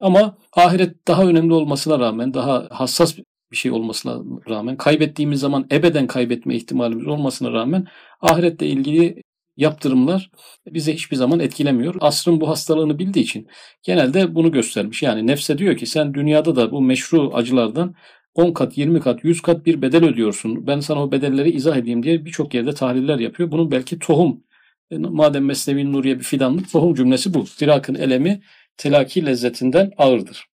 Ama 0.00 0.38
ahiret 0.52 1.08
daha 1.08 1.24
önemli 1.24 1.54
olmasına 1.54 1.98
rağmen, 1.98 2.34
daha 2.34 2.68
hassas 2.70 3.16
bir 3.52 3.56
şey 3.56 3.70
olmasına 3.72 4.22
rağmen, 4.48 4.76
kaybettiğimiz 4.76 5.40
zaman 5.40 5.66
ebeden 5.72 6.06
kaybetme 6.06 6.54
ihtimalimiz 6.56 7.06
olmasına 7.06 7.52
rağmen 7.52 7.86
ahirette 8.20 8.66
ilgili 8.66 9.22
yaptırımlar 9.56 10.30
bize 10.66 10.94
hiçbir 10.94 11.16
zaman 11.16 11.40
etkilemiyor. 11.40 11.94
Asrın 12.00 12.40
bu 12.40 12.48
hastalığını 12.48 12.98
bildiği 12.98 13.20
için 13.20 13.48
genelde 13.82 14.34
bunu 14.34 14.52
göstermiş. 14.52 15.02
Yani 15.02 15.26
nefse 15.26 15.58
diyor 15.58 15.76
ki 15.76 15.86
sen 15.86 16.14
dünyada 16.14 16.56
da 16.56 16.70
bu 16.72 16.82
meşru 16.82 17.30
acılardan 17.34 17.94
10 18.34 18.52
kat, 18.52 18.78
20 18.78 19.00
kat, 19.00 19.24
100 19.24 19.42
kat 19.42 19.66
bir 19.66 19.82
bedel 19.82 20.04
ödüyorsun. 20.04 20.66
Ben 20.66 20.80
sana 20.80 21.02
o 21.04 21.12
bedelleri 21.12 21.50
izah 21.50 21.76
edeyim 21.76 22.02
diye 22.02 22.24
birçok 22.24 22.54
yerde 22.54 22.74
tahliller 22.74 23.18
yapıyor. 23.18 23.50
Bunun 23.50 23.70
belki 23.70 23.98
tohum. 23.98 24.45
E, 24.90 24.98
madem 24.98 25.44
Mesnevi 25.44 25.92
Nuriye 25.92 26.18
bir 26.18 26.24
fidanlık 26.24 26.72
tohum 26.72 26.94
cümlesi 26.94 27.34
bu. 27.34 27.44
Firakın 27.44 27.94
elemi 27.94 28.42
telaki 28.76 29.26
lezzetinden 29.26 29.92
ağırdır. 29.98 30.46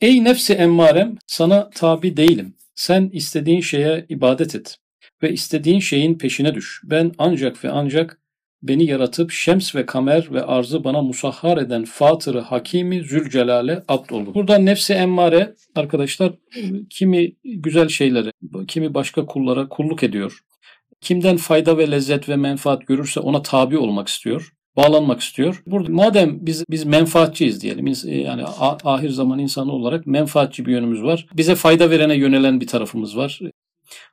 Ey 0.00 0.24
nefsi 0.24 0.52
emmarem 0.52 1.16
sana 1.26 1.70
tabi 1.70 2.16
değilim. 2.16 2.54
Sen 2.74 3.10
istediğin 3.12 3.60
şeye 3.60 4.06
ibadet 4.08 4.54
et 4.54 4.78
ve 5.22 5.32
istediğin 5.32 5.80
şeyin 5.80 6.18
peşine 6.18 6.54
düş. 6.54 6.80
Ben 6.84 7.12
ancak 7.18 7.64
ve 7.64 7.70
ancak 7.70 8.20
beni 8.62 8.84
yaratıp 8.84 9.30
şems 9.30 9.74
ve 9.74 9.86
kamer 9.86 10.28
ve 10.32 10.42
arzı 10.42 10.84
bana 10.84 11.02
musahhar 11.02 11.58
eden 11.58 11.84
Fatırı 11.84 12.40
Hakimi 12.40 13.04
Zülcelal'e 13.04 13.82
abd 13.88 14.10
olur. 14.10 14.34
Burada 14.34 14.58
nefsi 14.58 14.92
emmare 14.92 15.54
arkadaşlar 15.74 16.32
kimi 16.90 17.36
güzel 17.44 17.88
şeyleri, 17.88 18.30
kimi 18.68 18.94
başka 18.94 19.26
kullara 19.26 19.68
kulluk 19.68 20.02
ediyor. 20.02 20.40
Kimden 21.00 21.36
fayda 21.36 21.78
ve 21.78 21.90
lezzet 21.90 22.28
ve 22.28 22.36
menfaat 22.36 22.86
görürse 22.86 23.20
ona 23.20 23.42
tabi 23.42 23.78
olmak 23.78 24.08
istiyor 24.08 24.56
bağlanmak 24.76 25.20
istiyor. 25.20 25.62
Burada 25.66 25.92
madem 25.92 26.46
biz 26.46 26.64
biz 26.70 26.84
menfaatçiyiz 26.84 27.62
diyelim. 27.62 27.86
Yani 28.04 28.44
ahir 28.84 29.10
zaman 29.10 29.38
insanı 29.38 29.72
olarak 29.72 30.06
menfaatçi 30.06 30.66
bir 30.66 30.72
yönümüz 30.72 31.02
var. 31.02 31.26
Bize 31.32 31.54
fayda 31.54 31.90
verene 31.90 32.14
yönelen 32.14 32.60
bir 32.60 32.66
tarafımız 32.66 33.16
var. 33.16 33.40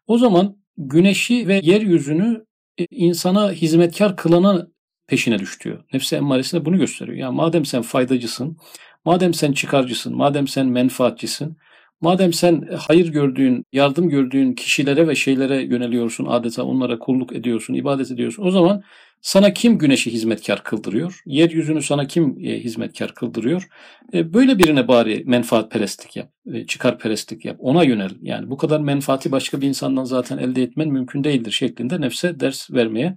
O 0.08 0.18
zaman 0.18 0.58
güneşi 0.78 1.48
ve 1.48 1.60
yeryüzünü 1.64 2.46
e, 2.80 2.86
insana 2.92 3.52
hizmetkar 3.52 4.16
kılana 4.16 4.68
peşine 5.08 5.40
düş 5.40 5.64
diyor. 5.64 5.84
Nefsi 5.94 6.16
emmaresinde 6.16 6.66
bunu 6.66 6.78
gösteriyor. 6.78 7.18
Yani 7.18 7.36
madem 7.36 7.66
sen 7.66 7.82
faydacısın, 7.82 8.58
madem 9.06 9.34
sen 9.34 9.54
çıkarcısın, 9.54 10.16
madem 10.16 10.48
sen 10.48 10.68
menfaatçisin, 10.68 11.58
Madem 12.04 12.34
sen 12.34 12.70
hayır 12.88 13.12
gördüğün, 13.12 13.66
yardım 13.74 14.10
gördüğün 14.10 14.54
kişilere 14.54 15.08
ve 15.08 15.16
şeylere 15.16 15.62
yöneliyorsun 15.62 16.26
adeta 16.26 16.64
onlara 16.64 17.00
kulluk 17.00 17.36
ediyorsun, 17.36 17.74
ibadet 17.74 18.12
ediyorsun. 18.12 18.44
O 18.44 18.52
zaman 18.52 18.84
sana 19.22 19.54
kim 19.54 19.78
güneşi 19.78 20.14
hizmetkar 20.14 20.64
kıldırıyor? 20.64 21.22
Yeryüzünü 21.26 21.82
sana 21.82 22.08
kim 22.08 22.38
e, 22.40 22.60
hizmetkar 22.60 23.14
kıldırıyor? 23.14 23.68
E, 24.14 24.34
böyle 24.34 24.60
birine 24.60 24.88
bari 24.88 25.24
menfaatperestlik 25.26 26.16
yap, 26.16 26.32
e, 26.54 26.66
çıkarperestlik 26.66 27.46
yap. 27.46 27.58
Ona 27.60 27.84
yönel. 27.84 28.12
Yani 28.22 28.50
bu 28.50 28.58
kadar 28.58 28.80
menfaati 28.80 29.32
başka 29.32 29.62
bir 29.62 29.68
insandan 29.68 30.04
zaten 30.04 30.38
elde 30.38 30.64
etmen 30.64 30.88
mümkün 30.88 31.24
değildir 31.24 31.52
şeklinde 31.52 32.02
nefse 32.02 32.40
ders 32.40 32.72
vermeye 32.72 33.16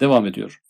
devam 0.00 0.26
ediyor. 0.26 0.60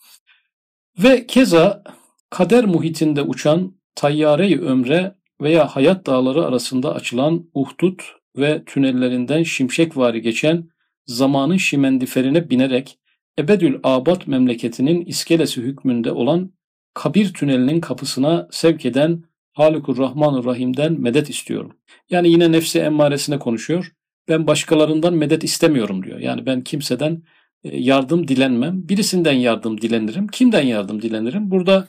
Ve 0.99 1.27
keza 1.27 1.83
kader 2.31 2.65
muhitinde 2.65 3.23
uçan 3.23 3.79
tayyare-i 3.95 4.61
ömre 4.61 5.19
veya 5.41 5.67
hayat 5.67 6.07
dağları 6.07 6.45
arasında 6.45 6.95
açılan 6.95 7.51
uhdut 7.55 8.03
ve 8.37 8.65
tünellerinden 8.65 9.43
şimşekvari 9.43 10.23
geçen 10.23 10.69
zamanın 11.07 11.57
şimendiferine 11.57 12.51
binerek 12.51 12.99
Ebedül 13.39 13.81
Abad 13.83 14.23
memleketinin 14.27 15.05
iskelesi 15.05 15.63
hükmünde 15.63 16.13
olan 16.13 16.53
kabir 16.95 17.33
tünelinin 17.33 17.81
kapısına 17.81 18.49
sevk 18.51 18.87
eden 18.87 19.25
Halikur 19.53 19.99
Rahmanur 19.99 20.45
Rahim'den 20.45 21.01
medet 21.01 21.31
istiyorum. 21.31 21.73
Yani 22.11 22.31
yine 22.31 22.53
nefsi 22.53 22.79
emmaresine 22.79 23.39
konuşuyor. 23.39 23.93
Ben 24.29 24.47
başkalarından 24.47 25.15
medet 25.15 25.45
istemiyorum 25.45 26.03
diyor. 26.03 26.19
Yani 26.19 26.47
ben 26.47 26.61
kimseden 26.61 27.23
e, 27.65 27.79
yardım 27.79 28.29
dilenmem. 28.29 28.89
Birisinden 28.89 29.33
yardım 29.33 29.81
dilenirim. 29.81 30.29
Kimden 30.29 30.63
yardım 30.63 31.03
dilenirim? 31.03 31.51
Burada 31.51 31.89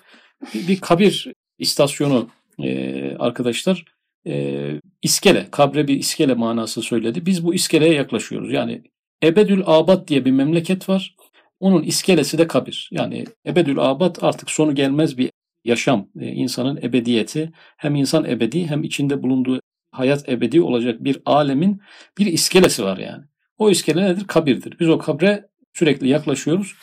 bir 0.54 0.80
kabir 0.80 1.34
istasyonu 1.58 2.30
e, 2.64 3.16
arkadaşlar 3.20 3.86
e, 4.28 4.72
iskele, 5.02 5.48
kabre 5.52 5.88
bir 5.88 5.98
iskele 5.98 6.34
manası 6.34 6.82
söyledi. 6.82 7.26
Biz 7.26 7.46
bu 7.46 7.54
iskeleye 7.54 7.94
yaklaşıyoruz. 7.94 8.52
Yani 8.54 8.84
Ebedül 9.24 9.64
Abad 9.66 10.08
diye 10.08 10.26
bir 10.26 10.32
memleket 10.32 10.90
var. 10.90 11.16
Onun 11.60 11.84
iskelesi 11.84 12.38
de 12.38 12.48
kabir. 12.48 12.90
Yani 12.92 13.26
Ebedül 13.46 13.80
Abad 13.80 14.16
artık 14.22 14.52
sonu 14.52 14.76
gelmez 14.76 15.18
bir 15.18 15.30
yaşam. 15.66 16.08
E, 16.20 16.28
insanın 16.28 16.78
ebediyeti 16.78 17.52
hem 17.78 17.96
insan 17.96 18.26
ebedi 18.26 18.68
hem 18.68 18.84
içinde 18.84 19.24
bulunduğu 19.24 19.62
hayat 19.92 20.30
ebedi 20.30 20.62
olacak 20.62 21.04
bir 21.04 21.22
alemin 21.26 21.82
bir 22.18 22.26
iskelesi 22.26 22.84
var 22.84 22.98
yani. 22.98 23.24
O 23.58 23.70
iskele 23.70 24.04
nedir? 24.04 24.28
Kabirdir. 24.28 24.80
Biz 24.80 24.90
o 24.90 24.98
kabre 24.98 25.50
sürekli 25.74 26.08
yaklaşıyoruz 26.08 26.76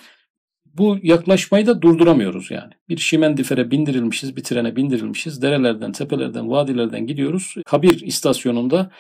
bu 0.79 0.99
yaklaşmayı 1.03 1.67
da 1.67 1.83
durduramıyoruz 1.83 2.51
yani. 2.51 2.73
Bir 2.89 2.97
şimendifere 2.97 3.71
bindirilmişiz, 3.71 4.37
bir 4.37 4.45
trene 4.45 4.77
bindirilmişiz. 4.77 5.43
Derelerden, 5.43 5.93
tepelerden, 5.93 6.51
vadilerden 6.51 7.07
gidiyoruz. 7.07 7.55
Kabir 7.67 8.01
istasyonunda 8.01 8.91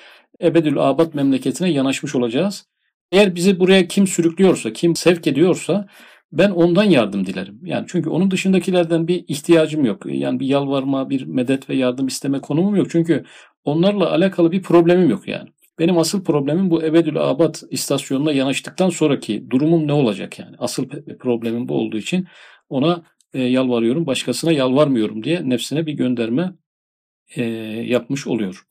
Ebedül 0.42 0.78
Abad 0.78 1.14
memleketine 1.14 1.70
yanaşmış 1.70 2.14
olacağız. 2.14 2.66
Eğer 3.12 3.34
bizi 3.34 3.60
buraya 3.60 3.88
kim 3.88 4.06
sürüklüyorsa, 4.06 4.72
kim 4.72 4.96
sevk 4.96 5.26
ediyorsa 5.26 5.86
ben 6.32 6.50
ondan 6.50 6.84
yardım 6.84 7.26
dilerim. 7.26 7.60
Yani 7.62 7.84
çünkü 7.88 8.10
onun 8.10 8.30
dışındakilerden 8.30 9.08
bir 9.08 9.24
ihtiyacım 9.28 9.84
yok. 9.84 10.02
Yani 10.06 10.40
bir 10.40 10.46
yalvarma, 10.46 11.10
bir 11.10 11.26
medet 11.26 11.70
ve 11.70 11.76
yardım 11.76 12.06
isteme 12.06 12.40
konumum 12.40 12.76
yok. 12.76 12.90
Çünkü 12.90 13.24
onlarla 13.64 14.12
alakalı 14.12 14.52
bir 14.52 14.62
problemim 14.62 15.10
yok 15.10 15.28
yani. 15.28 15.48
Benim 15.78 15.98
asıl 15.98 16.24
problemim 16.24 16.70
bu 16.70 16.82
Ebedül 16.82 17.16
Abad 17.16 17.54
istasyonuna 17.70 18.32
yanaştıktan 18.32 18.90
sonraki 18.90 19.50
durumum 19.50 19.86
ne 19.86 19.92
olacak 19.92 20.38
yani. 20.38 20.56
Asıl 20.58 20.88
problemim 21.18 21.68
bu 21.68 21.74
olduğu 21.74 21.96
için 21.96 22.26
ona 22.68 23.02
e, 23.34 23.42
yalvarıyorum, 23.42 24.06
başkasına 24.06 24.52
yalvarmıyorum 24.52 25.24
diye 25.24 25.48
nefsine 25.48 25.86
bir 25.86 25.92
gönderme 25.92 26.52
e, 27.36 27.42
yapmış 27.86 28.26
oluyor. 28.26 28.66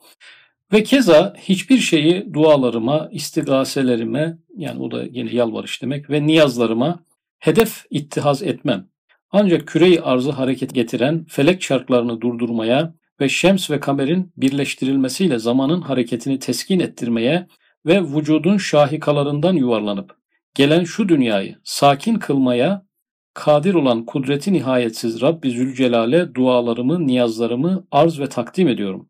Ve 0.73 0.83
keza 0.83 1.33
hiçbir 1.37 1.77
şeyi 1.77 2.33
dualarıma, 2.33 3.09
istigaselerime 3.11 4.37
yani 4.57 4.81
o 4.81 4.91
da 4.91 5.03
yine 5.03 5.35
yalvarış 5.35 5.81
demek 5.81 6.09
ve 6.09 6.27
niyazlarıma 6.27 7.03
hedef 7.39 7.85
ittihaz 7.89 8.43
etmem. 8.43 8.89
Ancak 9.31 9.67
küreyi 9.67 10.01
arzı 10.01 10.31
hareket 10.31 10.73
getiren 10.73 11.25
felek 11.29 11.61
çarklarını 11.61 12.21
durdurmaya 12.21 12.93
ve 13.21 13.29
şems 13.29 13.71
ve 13.71 13.79
kamerin 13.79 14.33
birleştirilmesiyle 14.37 15.39
zamanın 15.39 15.81
hareketini 15.81 16.39
teskin 16.39 16.79
ettirmeye 16.79 17.47
ve 17.85 18.01
vücudun 18.01 18.57
şahikalarından 18.57 19.53
yuvarlanıp 19.53 20.17
gelen 20.55 20.83
şu 20.83 21.09
dünyayı 21.09 21.59
sakin 21.63 22.15
kılmaya 22.15 22.85
kadir 23.33 23.73
olan 23.73 24.05
kudreti 24.05 24.53
nihayetsiz 24.53 25.21
Rabbi 25.21 25.51
Zülcelal'e 25.51 26.35
dualarımı, 26.35 27.07
niyazlarımı 27.07 27.87
arz 27.91 28.19
ve 28.19 28.29
takdim 28.29 28.67
ediyorum. 28.67 29.09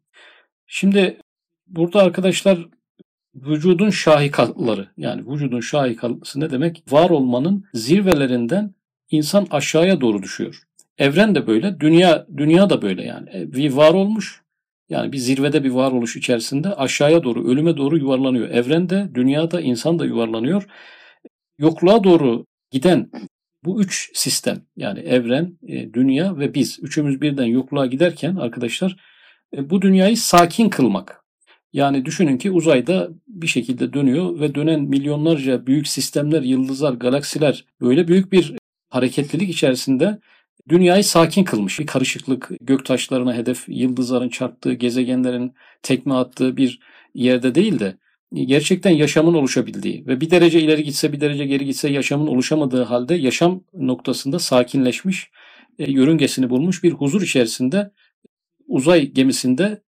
Şimdi 0.68 1.20
burada 1.68 2.02
arkadaşlar 2.02 2.68
vücudun 3.36 3.90
şahikaları 3.90 4.90
yani 4.98 5.34
vücudun 5.34 5.60
şahikası 5.60 6.40
ne 6.40 6.52
demek? 6.52 6.84
Var 6.92 7.10
olmanın 7.10 7.66
zirvelerinden 7.74 8.76
insan 9.12 9.48
aşağıya 9.52 10.02
doğru 10.02 10.24
düşüyor. 10.24 10.62
Evren 10.98 11.36
de 11.36 11.48
böyle, 11.48 11.80
dünya 11.80 12.28
dünya 12.38 12.70
da 12.70 12.82
böyle 12.82 13.04
yani. 13.04 13.30
E, 13.34 13.52
bir 13.54 13.74
var 13.74 13.94
olmuş, 13.94 14.42
yani 14.90 15.12
bir 15.12 15.18
zirvede 15.18 15.64
bir 15.64 15.70
varoluş 15.70 16.16
içerisinde 16.16 16.76
aşağıya 16.76 17.24
doğru, 17.24 17.48
ölüme 17.52 17.78
doğru 17.78 17.98
yuvarlanıyor. 17.98 18.50
Evren 18.50 18.90
de, 18.90 19.10
dünya 19.14 19.52
da, 19.52 19.62
insan 19.62 20.00
da 20.00 20.06
yuvarlanıyor. 20.06 20.68
Yokluğa 21.58 22.04
doğru 22.04 22.46
giden 22.72 23.10
bu 23.64 23.82
üç 23.82 24.12
sistem 24.14 24.62
yani 24.78 25.00
evren, 25.00 25.58
e, 25.68 25.94
dünya 25.94 26.38
ve 26.38 26.54
biz 26.54 26.80
üçümüz 26.82 27.22
birden 27.22 27.46
yokluğa 27.46 27.86
giderken 27.86 28.36
arkadaşlar 28.36 28.98
e, 29.58 29.70
bu 29.70 29.82
dünyayı 29.82 30.18
sakin 30.18 30.70
kılmak. 30.70 31.22
Yani 31.74 32.06
düşünün 32.06 32.38
ki 32.38 32.52
uzayda 32.52 33.10
bir 33.28 33.48
şekilde 33.48 33.94
dönüyor 33.94 34.40
ve 34.40 34.56
dönen 34.56 34.82
milyonlarca 34.82 35.68
büyük 35.68 35.88
sistemler, 35.88 36.42
yıldızlar, 36.42 36.94
galaksiler 36.94 37.66
böyle 37.82 38.08
büyük 38.08 38.32
bir 38.32 38.54
hareketlilik 38.90 39.50
içerisinde 39.50 40.20
dünyayı 40.70 41.04
sakin 41.04 41.44
kılmış. 41.44 41.80
Bir 41.80 41.88
karışıklık, 41.88 42.52
göktaşlarına 42.62 43.34
hedef, 43.34 43.64
yıldızların 43.68 44.30
çarptığı, 44.30 44.74
gezegenlerin 44.74 45.54
tekme 45.84 46.14
attığı 46.14 46.58
bir 46.58 46.80
yerde 47.14 47.56
değil 47.56 47.80
de 47.80 47.98
gerçekten 48.34 48.92
yaşamın 48.92 49.34
oluşabildiği 49.34 50.08
ve 50.08 50.22
bir 50.22 50.32
derece 50.32 50.62
ileri 50.62 50.84
gitse 50.84 51.14
bir 51.14 51.22
derece 51.22 51.46
geri 51.46 51.66
gitse 51.66 51.90
yaşamın 51.90 52.28
oluşamadığı 52.28 52.84
halde 52.84 53.16
yaşam 53.16 53.64
noktasında 53.74 54.40
sakinleşmiş, 54.40 55.32
e, 55.80 55.92
yörüngesini 55.92 56.50
bulmuş 56.50 56.84
bir 56.84 56.92
huzur 56.92 57.22
içerisinde 57.22 57.92
uzay 58.68 59.06
gemisinde 59.06 59.82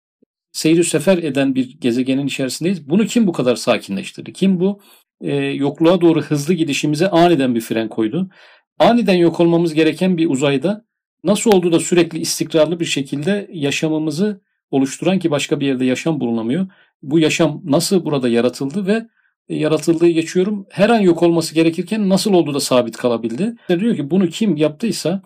seyri 0.53 0.85
sefer 0.85 1.19
eden 1.19 1.55
bir 1.55 1.81
gezegenin 1.81 2.27
içerisindeyiz. 2.27 2.89
Bunu 2.89 3.07
kim 3.07 3.27
bu 3.27 3.33
kadar 3.33 3.57
sakinleştirdi? 3.57 4.33
Kim 4.33 4.61
bu 4.61 4.81
e, 5.21 5.37
yokluğa 5.37 6.01
doğru 6.01 6.23
hızlı 6.23 6.55
gidişimize 6.55 7.09
aniden 7.11 7.55
bir 7.55 7.61
fren 7.61 7.89
koydu? 7.89 8.31
Aniden 8.79 9.15
yok 9.15 9.41
olmamız 9.41 9.75
gereken 9.75 10.17
bir 10.17 10.31
uzayda 10.31 10.85
nasıl 11.25 11.53
oldu 11.53 11.73
da 11.73 11.81
sürekli 11.81 12.19
istikrarlı 12.19 12.81
bir 12.81 12.85
şekilde 12.85 13.49
yaşamımızı 13.53 14.41
oluşturan 14.71 15.19
ki 15.19 15.31
başka 15.31 15.61
bir 15.61 15.67
yerde 15.67 15.85
yaşam 15.85 16.21
bulunamıyor. 16.21 16.67
Bu 17.03 17.19
yaşam 17.19 17.61
nasıl 17.65 18.05
burada 18.05 18.29
yaratıldı 18.29 18.87
ve 18.87 19.07
e, 19.49 19.57
yaratıldığı 19.57 20.09
geçiyorum. 20.09 20.67
Her 20.71 20.91
an 20.91 21.01
yok 21.01 21.23
olması 21.23 21.55
gerekirken 21.55 22.09
nasıl 22.09 22.33
oldu 22.35 22.55
da 22.55 22.61
sabit 22.61 22.97
kalabildi? 22.97 23.55
Diyor 23.69 23.97
ki 23.97 24.11
bunu 24.11 24.29
kim 24.29 24.57
yaptıysa 24.57 25.23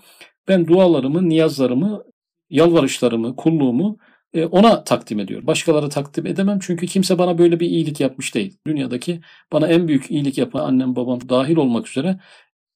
ben 0.48 0.66
dualarımı, 0.66 1.28
niyazlarımı, 1.28 2.02
yalvarışlarımı, 2.50 3.36
kulluğumu 3.36 3.98
e, 4.32 4.44
ona 4.44 4.84
takdim 4.84 5.20
ediyor. 5.20 5.46
Başkaları 5.46 5.88
takdim 5.88 6.26
edemem 6.26 6.58
çünkü 6.62 6.86
kimse 6.86 7.18
bana 7.18 7.38
böyle 7.38 7.60
bir 7.60 7.66
iyilik 7.66 8.00
yapmış 8.00 8.34
değil. 8.34 8.58
Dünyadaki 8.66 9.20
bana 9.52 9.68
en 9.68 9.88
büyük 9.88 10.10
iyilik 10.10 10.38
yapan 10.38 10.60
annem 10.60 10.96
babam 10.96 11.28
dahil 11.28 11.56
olmak 11.56 11.88
üzere 11.88 12.18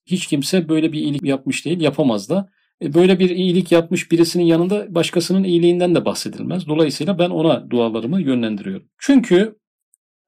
hiç 0.07 0.27
kimse 0.27 0.69
böyle 0.69 0.93
bir 0.93 1.01
iyilik 1.01 1.23
yapmış 1.23 1.65
değil, 1.65 1.81
yapamaz 1.81 2.31
da. 2.31 2.51
E, 2.83 2.95
böyle 2.95 3.19
bir 3.19 3.31
iyilik 3.31 3.73
yapmış 3.73 4.11
birisinin 4.13 4.45
yanında 4.45 4.95
başkasının 4.95 5.45
iyiliğinden 5.45 5.95
de 5.95 6.05
bahsedilmez. 6.05 6.67
Dolayısıyla 6.67 7.19
ben 7.19 7.31
ona 7.31 7.71
dualarımı 7.71 8.23
yönlendiriyorum. 8.23 8.89
Çünkü 8.99 9.59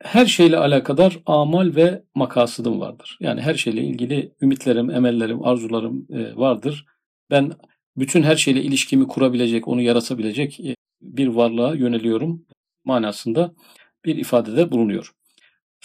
her 0.02 0.26
şeyle 0.26 0.56
alakadar 0.56 1.18
amal 1.26 1.74
ve 1.76 2.02
makasıdım 2.14 2.80
vardır. 2.80 3.18
Yani 3.20 3.40
her 3.40 3.54
şeyle 3.54 3.82
ilgili 3.82 4.32
ümitlerim, 4.40 4.90
emellerim, 4.90 5.44
arzularım 5.44 6.06
e, 6.10 6.36
vardır. 6.36 6.86
Ben 7.30 7.52
bütün 7.96 8.22
her 8.22 8.36
şeyle 8.36 8.62
ilişkimi 8.62 9.06
kurabilecek, 9.06 9.68
onu 9.68 9.82
yaratabilecek 9.82 10.60
e, 10.60 10.74
bir 11.02 11.26
varlığa 11.26 11.74
yöneliyorum 11.74 12.46
manasında 12.84 13.54
bir 14.04 14.16
ifadede 14.16 14.70
bulunuyor. 14.70 15.12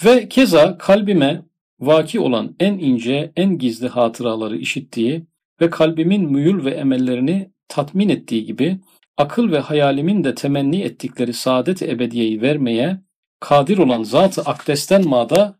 Ve 0.05 0.29
keza 0.29 0.77
kalbime 0.77 1.41
vaki 1.79 2.19
olan 2.19 2.55
en 2.59 2.74
ince, 2.77 3.31
en 3.36 3.57
gizli 3.57 3.88
hatıraları 3.88 4.57
işittiği 4.57 5.25
ve 5.62 5.69
kalbimin 5.69 6.31
müyül 6.31 6.65
ve 6.65 6.71
emellerini 6.71 7.51
tatmin 7.67 8.09
ettiği 8.09 8.45
gibi 8.45 8.79
akıl 9.17 9.51
ve 9.51 9.59
hayalimin 9.59 10.24
de 10.24 10.36
temenni 10.36 10.81
ettikleri 10.81 11.33
saadet 11.33 11.81
ebediyeyi 11.81 12.41
vermeye 12.41 13.01
kadir 13.39 13.77
olan 13.77 14.03
Zat-ı 14.03 14.41
Akdes'ten 14.41 15.07
mada 15.07 15.59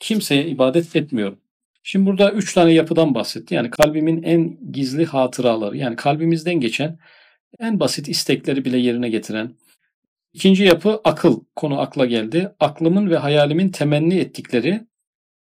kimseye 0.00 0.46
ibadet 0.46 0.96
etmiyorum. 0.96 1.38
Şimdi 1.82 2.06
burada 2.06 2.32
üç 2.32 2.54
tane 2.54 2.72
yapıdan 2.72 3.14
bahsetti. 3.14 3.54
Yani 3.54 3.70
kalbimin 3.70 4.22
en 4.22 4.72
gizli 4.72 5.04
hatıraları, 5.04 5.76
yani 5.76 5.96
kalbimizden 5.96 6.60
geçen 6.60 6.98
en 7.58 7.80
basit 7.80 8.08
istekleri 8.08 8.64
bile 8.64 8.78
yerine 8.78 9.08
getiren, 9.08 9.54
İkinci 10.32 10.64
yapı 10.64 11.00
akıl. 11.04 11.40
Konu 11.56 11.80
akla 11.80 12.06
geldi. 12.06 12.52
Aklımın 12.60 13.10
ve 13.10 13.16
hayalimin 13.16 13.68
temenni 13.68 14.18
ettikleri 14.18 14.86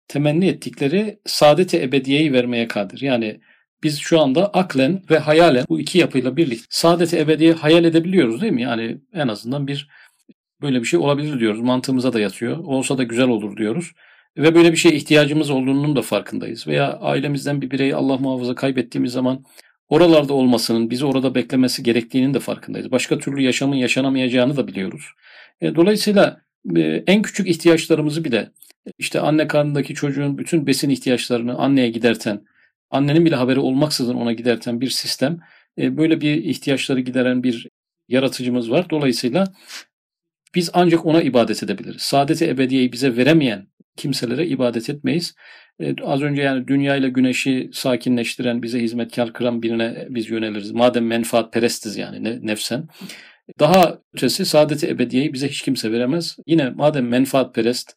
temenni 0.07 0.47
ettikleri 0.47 1.19
saadet-i 1.25 1.81
ebediyeyi 1.81 2.33
vermeye 2.33 2.67
kadir. 2.67 3.01
Yani 3.01 3.39
biz 3.83 3.99
şu 3.99 4.19
anda 4.19 4.47
aklen 4.47 5.01
ve 5.09 5.19
hayalen 5.19 5.65
bu 5.69 5.79
iki 5.79 5.97
yapıyla 5.97 6.37
birlikte 6.37 6.65
saadet-i 6.69 7.17
ebediye 7.17 7.53
hayal 7.53 7.85
edebiliyoruz 7.85 8.41
değil 8.41 8.53
mi? 8.53 8.61
Yani 8.61 8.97
en 9.13 9.27
azından 9.27 9.67
bir 9.67 9.89
böyle 10.61 10.79
bir 10.79 10.85
şey 10.85 10.99
olabilir 10.99 11.39
diyoruz. 11.39 11.59
Mantığımıza 11.61 12.13
da 12.13 12.19
yatıyor. 12.19 12.57
Olsa 12.57 12.97
da 12.97 13.03
güzel 13.03 13.27
olur 13.27 13.57
diyoruz. 13.57 13.91
Ve 14.37 14.55
böyle 14.55 14.71
bir 14.71 14.77
şeye 14.77 14.95
ihtiyacımız 14.95 15.49
olduğunun 15.49 15.95
da 15.95 16.01
farkındayız. 16.01 16.67
Veya 16.67 16.93
ailemizden 16.93 17.61
bir 17.61 17.71
bireyi 17.71 17.95
Allah 17.95 18.17
muhafaza 18.17 18.55
kaybettiğimiz 18.55 19.11
zaman 19.11 19.43
oralarda 19.89 20.33
olmasının, 20.33 20.89
bizi 20.89 21.05
orada 21.05 21.35
beklemesi 21.35 21.83
gerektiğinin 21.83 22.33
de 22.33 22.39
farkındayız. 22.39 22.91
Başka 22.91 23.19
türlü 23.19 23.41
yaşamın 23.41 23.75
yaşanamayacağını 23.75 24.57
da 24.57 24.67
biliyoruz. 24.67 25.05
E, 25.61 25.75
dolayısıyla 25.75 26.41
e, 26.75 27.03
en 27.07 27.21
küçük 27.21 27.47
ihtiyaçlarımızı 27.47 28.23
bile 28.23 28.51
işte 28.97 29.19
anne 29.19 29.47
karnındaki 29.47 29.93
çocuğun 29.93 30.37
bütün 30.37 30.67
besin 30.67 30.89
ihtiyaçlarını 30.89 31.57
anneye 31.57 31.89
giderten, 31.89 32.41
annenin 32.89 33.25
bile 33.25 33.35
haberi 33.35 33.59
olmaksızın 33.59 34.15
ona 34.15 34.33
giderten 34.33 34.81
bir 34.81 34.89
sistem, 34.89 35.39
e, 35.77 35.97
böyle 35.97 36.21
bir 36.21 36.43
ihtiyaçları 36.43 36.99
gideren 36.99 37.43
bir 37.43 37.67
yaratıcımız 38.07 38.71
var. 38.71 38.89
Dolayısıyla 38.89 39.53
biz 40.55 40.69
ancak 40.73 41.05
ona 41.05 41.21
ibadet 41.21 41.63
edebiliriz. 41.63 42.01
Saadeti 42.01 42.49
ebediyeyi 42.49 42.91
bize 42.91 43.17
veremeyen 43.17 43.67
kimselere 43.97 44.47
ibadet 44.47 44.89
etmeyiz. 44.89 45.35
E, 45.79 45.95
az 46.03 46.21
önce 46.21 46.41
yani 46.41 46.67
dünya 46.67 46.95
ile 46.95 47.09
güneşi 47.09 47.69
sakinleştiren, 47.73 48.63
bize 48.63 48.79
hizmetkar 48.79 49.33
kıran 49.33 49.61
birine 49.61 50.07
biz 50.09 50.29
yöneliriz. 50.29 50.71
Madem 50.71 51.07
menfaat 51.07 51.53
perestiz 51.53 51.97
yani 51.97 52.23
ne, 52.23 52.39
nefsen. 52.41 52.87
Daha 53.59 53.99
ötesi 54.13 54.45
saadeti 54.45 54.87
ebediyeyi 54.87 55.33
bize 55.33 55.47
hiç 55.47 55.61
kimse 55.61 55.91
veremez. 55.91 56.37
Yine 56.47 56.69
madem 56.69 57.07
menfaat 57.07 57.55
perest, 57.55 57.95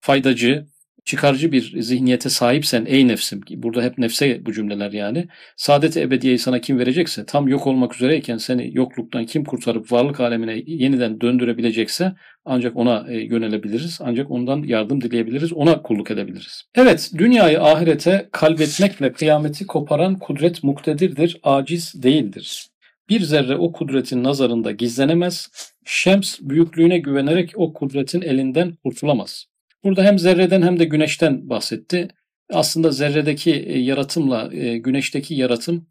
faydacı, 0.00 0.66
çıkarcı 1.04 1.52
bir 1.52 1.82
zihniyete 1.82 2.28
sahipsen 2.28 2.84
ey 2.88 3.08
nefsim 3.08 3.40
burada 3.56 3.82
hep 3.82 3.98
nefse 3.98 4.46
bu 4.46 4.52
cümleler 4.52 4.92
yani 4.92 5.28
saadet-i 5.56 6.00
ebediyeyi 6.00 6.38
sana 6.38 6.60
kim 6.60 6.78
verecekse 6.78 7.26
tam 7.26 7.48
yok 7.48 7.66
olmak 7.66 7.94
üzereyken 7.94 8.36
seni 8.36 8.70
yokluktan 8.76 9.26
kim 9.26 9.44
kurtarıp 9.44 9.92
varlık 9.92 10.20
alemine 10.20 10.62
yeniden 10.66 11.20
döndürebilecekse 11.20 12.12
ancak 12.44 12.76
ona 12.76 13.06
e, 13.08 13.20
yönelebiliriz 13.20 13.98
ancak 14.02 14.30
ondan 14.30 14.62
yardım 14.62 15.00
dileyebiliriz 15.00 15.52
ona 15.52 15.82
kulluk 15.82 16.10
edebiliriz. 16.10 16.62
Evet 16.74 17.10
dünyayı 17.18 17.62
ahirete 17.62 18.28
kalbetmekle 18.32 19.12
kıyameti 19.12 19.66
koparan 19.66 20.18
kudret 20.18 20.64
muktedirdir 20.64 21.40
aciz 21.42 22.02
değildir. 22.02 22.66
Bir 23.08 23.20
zerre 23.20 23.56
o 23.56 23.72
kudretin 23.72 24.24
nazarında 24.24 24.70
gizlenemez, 24.70 25.48
şems 25.84 26.38
büyüklüğüne 26.40 26.98
güvenerek 26.98 27.52
o 27.54 27.72
kudretin 27.72 28.22
elinden 28.22 28.76
kurtulamaz. 28.84 29.49
Burada 29.84 30.04
hem 30.04 30.18
zerreden 30.18 30.62
hem 30.62 30.78
de 30.78 30.84
güneşten 30.84 31.48
bahsetti. 31.50 32.08
Aslında 32.52 32.90
zerredeki 32.90 33.52
e, 33.52 33.78
yaratımla 33.78 34.54
e, 34.54 34.78
güneşteki 34.78 35.34
yaratım 35.34 35.86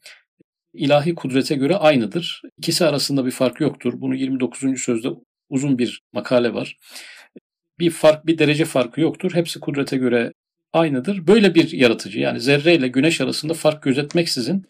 ilahi 0.74 1.16
kudrete 1.16 1.56
göre 1.56 1.76
aynıdır. 1.76 2.42
İkisi 2.58 2.86
arasında 2.86 3.26
bir 3.26 3.32
fark 3.32 3.62
yoktur. 3.62 3.94
Bunu 3.98 4.16
29. 4.16 4.82
sözde 4.82 5.08
uzun 5.50 5.78
bir 5.78 6.02
makale 6.14 6.54
var. 6.54 6.78
Bir 7.80 7.90
fark, 7.90 8.26
bir 8.26 8.38
derece 8.38 8.66
farkı 8.66 9.02
yoktur. 9.02 9.32
Hepsi 9.34 9.60
kudrete 9.60 9.98
göre 9.98 10.34
aynıdır. 10.74 11.28
Böyle 11.28 11.56
bir 11.56 11.72
yaratıcı 11.72 12.20
yani 12.20 12.40
zerre 12.40 12.76
ile 12.76 12.88
güneş 12.88 13.22
arasında 13.22 13.54
fark 13.54 13.84
gözetmeksizin 13.84 14.66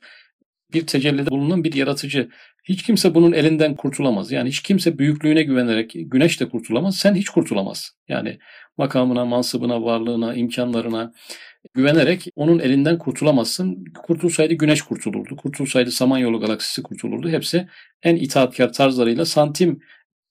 bir 0.74 0.88
tecellide 0.88 1.30
bulunan 1.30 1.64
bir 1.64 1.74
yaratıcı. 1.74 2.30
Hiç 2.64 2.84
kimse 2.84 3.16
bunun 3.16 3.32
elinden 3.32 3.76
kurtulamaz. 3.76 4.32
Yani 4.32 4.50
hiç 4.50 4.62
kimse 4.62 4.98
büyüklüğüne 5.00 5.44
güvenerek 5.44 5.92
güneş 5.96 6.40
de 6.40 6.50
kurtulamaz. 6.50 6.98
Sen 6.98 7.16
hiç 7.16 7.30
kurtulamaz. 7.30 7.92
Yani 8.08 8.40
makamına, 8.78 9.26
mansıbına, 9.26 9.84
varlığına, 9.84 10.36
imkanlarına 10.36 11.14
güvenerek 11.74 12.28
onun 12.36 12.60
elinden 12.60 12.98
kurtulamazsın. 12.98 13.86
Kurtulsaydı 14.04 14.54
güneş 14.54 14.82
kurtulurdu. 14.82 15.36
Kurtulsaydı 15.36 15.92
Samanyolu 15.92 16.40
galaksisi 16.40 16.84
kurtulurdu. 16.84 17.30
Hepsi 17.30 17.68
en 18.04 18.16
itaatkar 18.16 18.74
tarzlarıyla 18.74 19.26
santim 19.26 19.80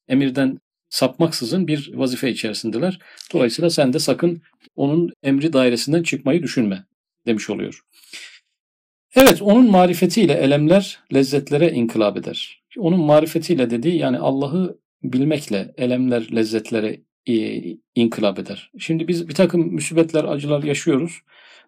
emirden 0.09 0.59
sapmaksızın 0.89 1.67
bir 1.69 1.91
vazife 1.95 2.31
içerisindeler. 2.31 2.99
Dolayısıyla 3.33 3.71
sen 3.71 3.93
de 3.93 3.99
sakın 3.99 4.43
onun 4.77 5.13
emri 5.23 5.53
dairesinden 5.53 6.03
çıkmayı 6.03 6.43
düşünme 6.43 6.85
demiş 7.27 7.51
oluyor. 7.51 7.83
Evet 9.21 9.43
onun 9.43 9.71
marifetiyle 9.71 10.33
elemler 10.33 11.01
lezzetlere 11.15 11.73
inkılap 11.73 12.17
eder. 12.17 12.63
Onun 12.79 13.01
marifetiyle 13.01 13.71
dediği 13.71 13.99
yani 13.99 14.19
Allah'ı 14.19 14.79
bilmekle 15.03 15.75
elemler 15.77 16.29
lezzetlere 16.37 17.01
e, 17.27 17.63
inkılap 17.95 18.39
eder. 18.39 18.71
Şimdi 18.79 19.09
biz 19.09 19.29
bir 19.29 19.35
takım 19.35 19.75
müsibetler, 19.75 20.25
acılar 20.25 20.63
yaşıyoruz. 20.63 21.21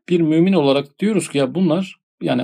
Bir 0.08 0.20
mümin 0.20 0.52
olarak 0.52 0.98
diyoruz 0.98 1.28
ki 1.28 1.38
ya 1.38 1.54
bunlar 1.54 1.96
yani 2.22 2.42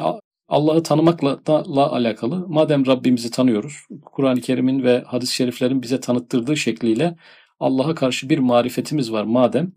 Allah'ı 0.49 0.83
tanımakla 0.83 1.47
da 1.47 1.77
la 1.77 1.93
alakalı. 1.93 2.49
Madem 2.49 2.87
Rabbimizi 2.87 3.31
tanıyoruz, 3.31 3.75
Kur'an-ı 4.05 4.41
Kerim'in 4.41 4.83
ve 4.83 5.03
hadis-i 5.07 5.35
şeriflerin 5.35 5.83
bize 5.83 6.01
tanıttırdığı 6.01 6.57
şekliyle 6.57 7.17
Allah'a 7.61 7.95
karşı 7.95 8.31
bir 8.31 8.39
marifetimiz 8.39 9.13
var 9.13 9.25
madem. 9.25 9.73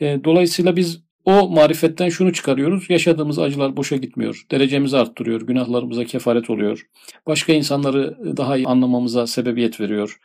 E, 0.00 0.24
dolayısıyla 0.24 0.76
biz 0.76 1.03
o 1.24 1.48
marifetten 1.48 2.08
şunu 2.08 2.32
çıkarıyoruz. 2.32 2.90
Yaşadığımız 2.90 3.38
acılar 3.38 3.76
boşa 3.76 3.96
gitmiyor. 3.96 4.46
Derecemizi 4.50 4.96
arttırıyor. 4.96 5.40
Günahlarımıza 5.40 6.04
kefaret 6.04 6.50
oluyor. 6.50 6.86
Başka 7.26 7.52
insanları 7.52 8.36
daha 8.36 8.56
iyi 8.56 8.66
anlamamıza 8.66 9.26
sebebiyet 9.26 9.80
veriyor. 9.80 10.18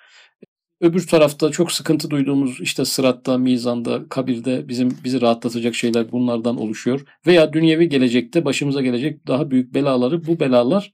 Öbür 0.82 1.08
tarafta 1.08 1.52
çok 1.52 1.72
sıkıntı 1.72 2.10
duyduğumuz 2.10 2.62
işte 2.62 2.86
sıratta, 2.86 3.38
mizanda, 3.38 4.10
kabirde 4.10 4.68
bizim 4.68 4.98
bizi 5.04 5.22
rahatlatacak 5.22 5.76
şeyler 5.76 6.12
bunlardan 6.12 6.58
oluşuyor. 6.58 7.06
Veya 7.28 7.54
dünyevi 7.54 7.90
gelecekte 7.90 8.46
başımıza 8.46 8.82
gelecek 8.82 9.28
daha 9.28 9.52
büyük 9.52 9.74
belaları 9.74 10.28
bu 10.28 10.40
belalar 10.40 10.94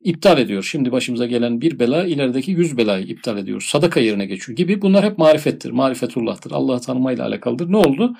iptal 0.00 0.38
ediyor. 0.38 0.62
Şimdi 0.62 0.92
başımıza 0.92 1.26
gelen 1.26 1.60
bir 1.60 1.78
bela 1.78 2.06
ilerideki 2.06 2.50
yüz 2.50 2.76
belayı 2.76 3.06
iptal 3.06 3.38
ediyor. 3.38 3.60
Sadaka 3.60 4.00
yerine 4.00 4.26
geçiyor 4.26 4.56
gibi. 4.56 4.82
Bunlar 4.82 5.04
hep 5.04 5.18
marifettir. 5.18 5.70
Marifetullah'tır. 5.70 6.50
Allah'ı 6.50 6.80
tanımayla 6.80 7.26
alakalıdır. 7.26 7.72
Ne 7.72 7.76
oldu? 7.76 8.14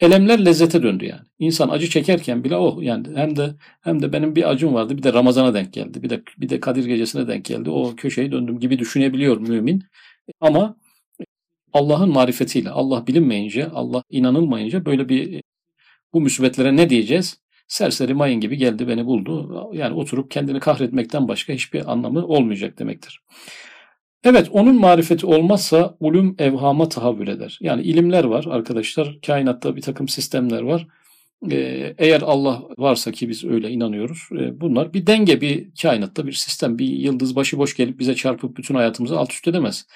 Elemler 0.00 0.44
lezzete 0.44 0.82
döndü 0.82 1.04
yani. 1.04 1.20
İnsan 1.38 1.68
acı 1.68 1.90
çekerken 1.90 2.44
bile 2.44 2.56
oh 2.56 2.82
yani 2.82 3.06
hem 3.16 3.36
de 3.36 3.54
hem 3.80 4.02
de 4.02 4.12
benim 4.12 4.36
bir 4.36 4.50
acım 4.50 4.74
vardı 4.74 4.98
bir 4.98 5.02
de 5.02 5.12
Ramazan'a 5.12 5.54
denk 5.54 5.72
geldi. 5.72 6.02
Bir 6.02 6.10
de 6.10 6.22
bir 6.38 6.48
de 6.48 6.60
Kadir 6.60 6.84
gecesine 6.84 7.28
denk 7.28 7.44
geldi. 7.44 7.70
O 7.70 7.96
köşeyi 7.96 8.32
döndüm 8.32 8.60
gibi 8.60 8.78
düşünebiliyor 8.78 9.36
mümin. 9.40 9.84
Ama 10.40 10.76
Allah'ın 11.72 12.12
marifetiyle, 12.12 12.70
Allah 12.70 13.06
bilinmeyince, 13.06 13.66
Allah 13.66 14.02
inanılmayınca 14.10 14.84
böyle 14.84 15.08
bir 15.08 15.42
bu 16.12 16.20
musibetlere 16.20 16.76
ne 16.76 16.90
diyeceğiz? 16.90 17.40
Serseri 17.68 18.14
mayın 18.14 18.40
gibi 18.40 18.56
geldi 18.56 18.88
beni 18.88 19.06
buldu. 19.06 19.62
Yani 19.72 19.94
oturup 19.94 20.30
kendini 20.30 20.60
kahretmekten 20.60 21.28
başka 21.28 21.52
hiçbir 21.52 21.92
anlamı 21.92 22.26
olmayacak 22.26 22.78
demektir. 22.78 23.20
Evet 24.24 24.48
onun 24.52 24.80
marifeti 24.80 25.26
olmazsa 25.26 25.96
ulum 26.00 26.34
evhama 26.38 26.88
tahavül 26.88 27.28
eder. 27.28 27.58
Yani 27.62 27.82
ilimler 27.82 28.24
var 28.24 28.44
arkadaşlar. 28.50 29.18
Kainatta 29.26 29.76
bir 29.76 29.82
takım 29.82 30.08
sistemler 30.08 30.62
var. 30.62 30.86
Ee, 31.50 31.94
eğer 31.98 32.22
Allah 32.22 32.62
varsa 32.78 33.12
ki 33.12 33.28
biz 33.28 33.44
öyle 33.44 33.70
inanıyoruz. 33.70 34.18
E, 34.32 34.60
bunlar 34.60 34.94
bir 34.94 35.06
denge 35.06 35.40
bir 35.40 35.68
kainatta 35.82 36.26
bir 36.26 36.32
sistem. 36.32 36.78
Bir 36.78 36.86
yıldız 36.86 37.36
başıboş 37.36 37.76
gelip 37.76 37.98
bize 37.98 38.14
çarpıp 38.14 38.56
bütün 38.56 38.74
hayatımızı 38.74 39.18
alt 39.18 39.32
üst 39.32 39.48
edemez 39.48 39.86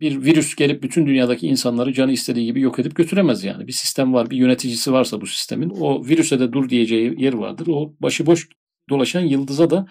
bir 0.00 0.22
virüs 0.22 0.54
gelip 0.54 0.82
bütün 0.82 1.06
dünyadaki 1.06 1.46
insanları 1.46 1.92
canı 1.92 2.12
istediği 2.12 2.46
gibi 2.46 2.60
yok 2.60 2.78
edip 2.78 2.96
götüremez 2.96 3.44
yani. 3.44 3.66
Bir 3.66 3.72
sistem 3.72 4.14
var, 4.14 4.30
bir 4.30 4.36
yöneticisi 4.36 4.92
varsa 4.92 5.20
bu 5.20 5.26
sistemin 5.26 5.70
o 5.70 6.04
virüse 6.04 6.40
de 6.40 6.52
dur 6.52 6.68
diyeceği 6.68 7.22
yer 7.22 7.32
vardır. 7.32 7.66
O 7.70 7.94
başıboş 8.00 8.48
dolaşan 8.90 9.20
yıldıza 9.20 9.70
da 9.70 9.86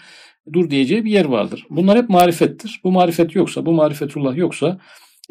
dur 0.53 0.69
diyeceği 0.69 1.05
bir 1.05 1.11
yer 1.11 1.25
vardır. 1.25 1.65
Bunlar 1.69 1.97
hep 1.97 2.09
marifettir. 2.09 2.81
Bu 2.83 2.91
marifet 2.91 3.35
yoksa, 3.35 3.65
bu 3.65 3.73
marifetullah 3.73 4.37
yoksa 4.37 4.79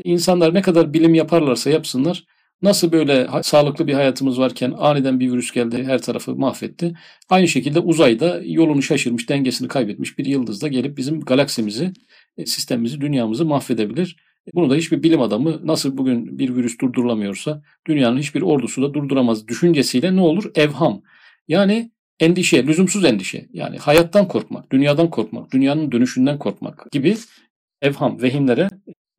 insanlar 0.05 0.55
ne 0.55 0.63
kadar 0.63 0.93
bilim 0.93 1.15
yaparlarsa 1.15 1.71
yapsınlar 1.71 2.25
Nasıl 2.63 2.93
böyle 2.93 3.29
sağlıklı 3.43 3.87
bir 3.87 3.95
hayatımız 3.95 4.39
varken 4.39 4.75
aniden 4.79 5.21
bir 5.21 5.33
virüs 5.33 5.53
geldi 5.53 5.85
her 5.85 6.03
tarafı 6.03 6.37
mahvetti. 6.37 6.95
Aynı 7.29 7.49
şekilde 7.49 7.81
uzayda 7.81 8.41
yolunu 8.45 8.83
şaşırmış, 8.83 9.29
dengesini 9.29 9.69
kaybetmiş 9.69 10.19
bir 10.19 10.27
yıldız 10.27 10.63
da 10.63 10.69
gelip 10.69 10.97
bizim 10.97 11.21
galaksimizi, 11.21 11.93
e, 12.37 12.47
sistemimizi, 12.47 13.01
dünyamızı 13.01 13.45
mahvedebilir. 13.45 14.17
Bunu 14.55 14.71
da 14.71 14.75
hiçbir 14.75 15.03
bilim 15.03 15.21
adamı 15.21 15.67
nasıl 15.67 15.99
bugün 15.99 16.39
bir 16.39 16.57
virüs 16.57 16.79
durdurulamıyorsa 16.79 17.63
dünyanın 17.87 18.19
hiçbir 18.19 18.43
ordusu 18.43 18.83
da 18.83 18.95
durduramaz 18.95 19.49
düşüncesiyle 19.49 20.17
ne 20.17 20.21
olur? 20.21 20.51
Evham. 20.55 21.03
Yani 21.49 21.91
endişe, 22.21 22.67
lüzumsuz 22.67 23.05
endişe. 23.05 23.49
Yani 23.53 23.79
hayattan 23.79 24.29
korkmak, 24.29 24.73
dünyadan 24.73 25.11
korkmak, 25.11 25.53
dünyanın 25.53 25.93
dönüşünden 25.93 26.39
korkmak 26.39 26.93
gibi 26.93 27.17
evham, 27.83 28.23
vehimlere 28.23 28.71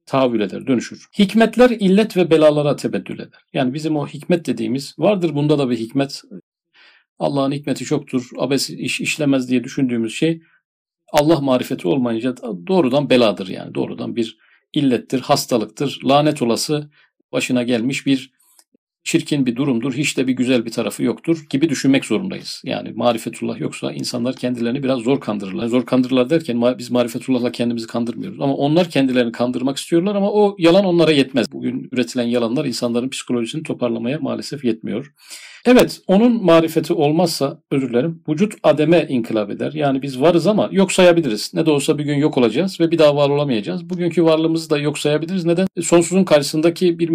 tahammül 0.06 0.42
eder, 0.42 0.68
dönüşür. 0.68 1.08
Hikmetler 1.20 1.70
illet 1.70 2.18
ve 2.18 2.30
belalara 2.30 2.76
tebeddül 2.76 3.20
eder. 3.20 3.42
Yani 3.54 3.74
bizim 3.74 3.96
o 3.96 4.08
hikmet 4.08 4.46
dediğimiz 4.46 4.96
vardır 4.98 5.36
bunda 5.36 5.60
da 5.60 5.70
bir 5.70 5.78
hikmet. 5.78 6.22
Allah'ın 7.20 7.52
hikmeti 7.52 7.86
çoktur, 7.86 8.30
abes 8.38 8.70
iş 8.70 9.02
işlemez 9.02 9.50
diye 9.50 9.64
düşündüğümüz 9.64 10.16
şey 10.16 10.42
Allah 11.14 11.42
marifeti 11.42 11.88
olmayınca 11.88 12.36
doğrudan 12.68 13.10
beladır 13.10 13.48
yani. 13.48 13.76
Doğrudan 13.76 14.16
bir 14.16 14.38
illettir, 14.74 15.20
hastalıktır, 15.20 16.00
lanet 16.04 16.42
olası 16.42 16.92
başına 17.32 17.64
gelmiş 17.64 18.06
bir 18.06 18.37
çirkin 19.04 19.46
bir 19.46 19.56
durumdur, 19.56 19.94
hiç 19.94 20.18
de 20.18 20.28
bir 20.28 20.34
güzel 20.34 20.66
bir 20.66 20.72
tarafı 20.72 21.04
yoktur 21.04 21.46
gibi 21.50 21.70
düşünmek 21.70 22.06
zorundayız. 22.06 22.62
Yani 22.66 22.92
marifetullah 22.96 23.60
yoksa 23.60 23.92
insanlar 23.92 24.36
kendilerini 24.36 24.84
biraz 24.84 25.00
zor 25.00 25.20
kandırırlar. 25.20 25.68
Zor 25.68 25.86
kandırırlar 25.86 26.30
derken 26.30 26.78
biz 26.78 26.92
marifetullahla 26.92 27.52
kendimizi 27.52 27.88
kandırmıyoruz. 27.88 28.42
Ama 28.42 28.54
onlar 28.54 28.90
kendilerini 28.90 29.32
kandırmak 29.32 29.78
istiyorlar 29.78 30.16
ama 30.16 30.32
o 30.32 30.56
yalan 30.60 30.86
onlara 30.86 31.12
yetmez. 31.12 31.52
Bugün 31.52 31.90
üretilen 31.92 32.28
yalanlar 32.28 32.66
insanların 32.66 33.10
psikolojisini 33.10 33.64
toparlamaya 33.64 34.20
maalesef 34.20 34.66
yetmiyor. 34.66 35.14
Evet, 35.66 36.00
onun 36.08 36.46
marifeti 36.46 36.94
olmazsa, 36.94 37.62
özür 37.72 37.90
dilerim, 37.90 38.24
vücut 38.30 38.54
ademe 38.64 39.06
inkılap 39.10 39.50
eder. 39.50 39.72
Yani 39.74 40.02
biz 40.02 40.22
varız 40.22 40.48
ama 40.48 40.70
yok 40.72 40.92
sayabiliriz. 40.92 41.52
Ne 41.54 41.66
de 41.66 41.72
olsa 41.72 41.98
bir 41.98 42.04
gün 42.04 42.16
yok 42.16 42.38
olacağız 42.38 42.80
ve 42.80 42.92
bir 42.92 42.98
daha 42.98 43.16
var 43.16 43.30
olamayacağız. 43.30 43.90
Bugünkü 43.90 44.24
varlığımızı 44.24 44.70
da 44.70 44.78
yok 44.78 45.00
sayabiliriz. 45.00 45.46
Neden? 45.46 45.68
Sonsuzun 45.82 46.24
karşısındaki 46.24 47.00
bir 47.00 47.10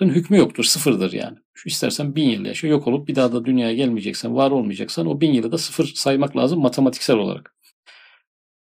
miktarın 0.00 0.20
hükmü 0.20 0.38
yoktur, 0.38 0.64
sıfırdır 0.64 1.12
yani. 1.12 1.38
Şu 1.54 1.68
istersen 1.68 2.16
bin 2.16 2.28
yıl 2.28 2.44
yaşa, 2.44 2.66
yok 2.66 2.86
olup 2.86 3.08
bir 3.08 3.14
daha 3.14 3.32
da 3.32 3.44
dünyaya 3.44 3.74
gelmeyeceksen, 3.74 4.36
var 4.36 4.50
olmayacaksan 4.50 5.06
o 5.06 5.20
bin 5.20 5.32
yılı 5.32 5.52
da 5.52 5.58
sıfır 5.58 5.84
saymak 5.94 6.36
lazım 6.36 6.60
matematiksel 6.60 7.16
olarak. 7.16 7.52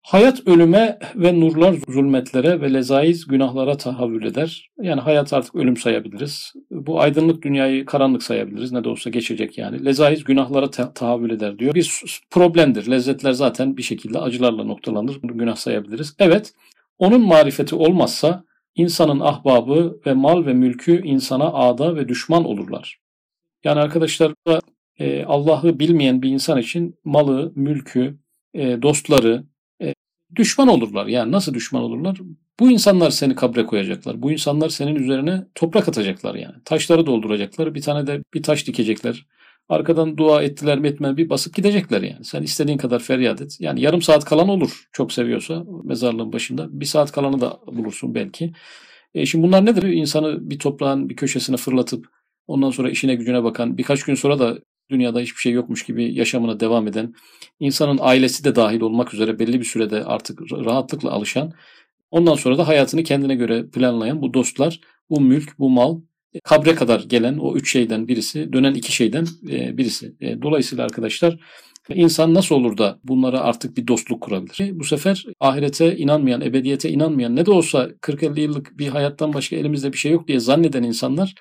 Hayat 0.03 0.47
ölüme 0.47 0.99
ve 1.15 1.39
nurlar 1.39 1.75
zulmetlere 1.89 2.61
ve 2.61 2.73
lezaiz 2.73 3.27
günahlara 3.27 3.77
tahavül 3.77 4.25
eder. 4.25 4.69
Yani 4.81 5.01
hayat 5.01 5.33
artık 5.33 5.55
ölüm 5.55 5.77
sayabiliriz. 5.77 6.53
Bu 6.71 7.01
aydınlık 7.01 7.43
dünyayı 7.43 7.85
karanlık 7.85 8.23
sayabiliriz. 8.23 8.71
Ne 8.71 8.83
de 8.83 8.89
olsa 8.89 9.09
geçecek 9.09 9.57
yani. 9.57 9.85
Lezaiz 9.85 10.23
günahlara 10.23 10.69
ta- 10.69 10.93
tahavül 10.93 11.31
eder 11.31 11.59
diyor. 11.59 11.73
Bir 11.73 12.21
problemdir. 12.31 12.91
Lezzetler 12.91 13.31
zaten 13.31 13.77
bir 13.77 13.83
şekilde 13.83 14.19
acılarla 14.19 14.63
noktalanır. 14.63 15.19
Günah 15.23 15.55
sayabiliriz. 15.55 16.15
Evet, 16.19 16.53
onun 16.97 17.21
marifeti 17.21 17.75
olmazsa 17.75 18.43
insanın 18.75 19.19
ahbabı 19.19 19.99
ve 20.05 20.13
mal 20.13 20.45
ve 20.45 20.53
mülkü 20.53 21.07
insana 21.07 21.53
ağda 21.53 21.95
ve 21.95 22.09
düşman 22.09 22.45
olurlar. 22.45 22.99
Yani 23.63 23.79
arkadaşlar 23.79 24.33
e, 24.99 25.23
Allah'ı 25.23 25.79
bilmeyen 25.79 26.21
bir 26.21 26.29
insan 26.29 26.59
için 26.59 26.95
malı, 27.03 27.51
mülkü, 27.55 28.17
e, 28.53 28.81
dostları, 28.81 29.43
düşman 30.35 30.67
olurlar. 30.67 31.07
Yani 31.07 31.31
nasıl 31.31 31.53
düşman 31.53 31.83
olurlar? 31.83 32.17
Bu 32.59 32.71
insanlar 32.71 33.09
seni 33.09 33.35
kabre 33.35 33.65
koyacaklar. 33.65 34.21
Bu 34.21 34.31
insanlar 34.31 34.69
senin 34.69 34.95
üzerine 34.95 35.45
toprak 35.55 35.89
atacaklar 35.89 36.35
yani. 36.35 36.55
Taşları 36.65 37.05
dolduracaklar. 37.05 37.75
Bir 37.75 37.81
tane 37.81 38.07
de 38.07 38.23
bir 38.33 38.43
taş 38.43 38.67
dikecekler. 38.67 39.25
Arkadan 39.69 40.17
dua 40.17 40.43
ettiler 40.43 40.79
mi 40.79 40.87
etmedi 40.87 41.17
bir 41.17 41.29
basıp 41.29 41.55
gidecekler 41.55 42.01
yani. 42.01 42.25
Sen 42.25 42.43
istediğin 42.43 42.77
kadar 42.77 42.99
feryat 42.99 43.41
et. 43.41 43.57
Yani 43.59 43.81
yarım 43.81 44.01
saat 44.01 44.25
kalan 44.25 44.49
olur 44.49 44.87
çok 44.91 45.13
seviyorsa 45.13 45.65
mezarlığın 45.83 46.33
başında. 46.33 46.79
Bir 46.79 46.85
saat 46.85 47.11
kalanı 47.11 47.41
da 47.41 47.59
bulursun 47.67 48.15
belki. 48.15 48.53
E 49.13 49.25
şimdi 49.25 49.47
bunlar 49.47 49.65
nedir? 49.65 49.83
İnsanı 49.83 50.49
bir 50.49 50.59
toprağın 50.59 51.09
bir 51.09 51.15
köşesine 51.15 51.57
fırlatıp 51.57 52.07
ondan 52.47 52.69
sonra 52.69 52.89
işine 52.89 53.15
gücüne 53.15 53.43
bakan 53.43 53.77
birkaç 53.77 54.03
gün 54.03 54.15
sonra 54.15 54.39
da 54.39 54.57
dünyada 54.89 55.19
hiçbir 55.19 55.39
şey 55.39 55.51
yokmuş 55.51 55.83
gibi 55.83 56.13
yaşamına 56.13 56.59
devam 56.59 56.87
eden, 56.87 57.13
insanın 57.59 57.99
ailesi 58.01 58.43
de 58.43 58.55
dahil 58.55 58.81
olmak 58.81 59.13
üzere 59.13 59.39
belli 59.39 59.59
bir 59.59 59.65
sürede 59.65 60.05
artık 60.05 60.41
rahatlıkla 60.41 61.11
alışan, 61.11 61.53
ondan 62.11 62.35
sonra 62.35 62.57
da 62.57 62.67
hayatını 62.67 63.03
kendine 63.03 63.35
göre 63.35 63.69
planlayan 63.69 64.21
bu 64.21 64.33
dostlar, 64.33 64.79
bu 65.09 65.21
mülk, 65.21 65.59
bu 65.59 65.69
mal, 65.69 66.01
kabre 66.43 66.75
kadar 66.75 66.99
gelen 66.99 67.37
o 67.37 67.55
üç 67.55 67.71
şeyden 67.71 68.07
birisi, 68.07 68.53
dönen 68.53 68.73
iki 68.73 68.91
şeyden 68.91 69.27
e, 69.49 69.77
birisi. 69.77 70.13
E, 70.21 70.41
dolayısıyla 70.41 70.83
arkadaşlar 70.83 71.37
insan 71.89 72.33
nasıl 72.33 72.55
olur 72.55 72.77
da 72.77 72.99
bunlara 73.03 73.39
artık 73.39 73.77
bir 73.77 73.87
dostluk 73.87 74.21
kurabilir? 74.21 74.79
Bu 74.79 74.83
sefer 74.83 75.25
ahirete 75.39 75.97
inanmayan, 75.97 76.41
ebediyete 76.41 76.89
inanmayan, 76.89 77.35
ne 77.35 77.45
de 77.45 77.51
olsa 77.51 77.89
40-50 78.01 78.39
yıllık 78.39 78.77
bir 78.77 78.87
hayattan 78.87 79.33
başka 79.33 79.55
elimizde 79.55 79.93
bir 79.93 79.97
şey 79.97 80.11
yok 80.11 80.27
diye 80.27 80.39
zanneden 80.39 80.83
insanlar 80.83 81.35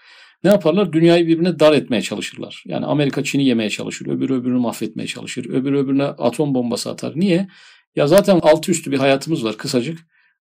ne 0.45 0.51
yaparlar? 0.51 0.93
Dünyayı 0.93 1.27
birbirine 1.27 1.61
dar 1.61 1.73
etmeye 1.73 2.03
çalışırlar. 2.03 2.63
Yani 2.67 2.87
Amerika 2.87 3.25
Çin'i 3.25 3.45
yemeye 3.45 3.71
çalışır, 3.71 4.07
öbürü 4.07 4.35
öbürünü 4.35 4.59
mahvetmeye 4.59 5.07
çalışır, 5.07 5.47
öbürü 5.51 5.79
öbürüne 5.79 6.05
atom 6.05 6.55
bombası 6.55 6.91
atar. 6.91 7.13
Niye? 7.17 7.49
Ya 7.97 8.07
zaten 8.07 8.41
altı 8.43 8.71
üstü 8.71 8.93
bir 8.93 8.99
hayatımız 8.99 9.45
var 9.45 9.57
kısacık. 9.57 9.99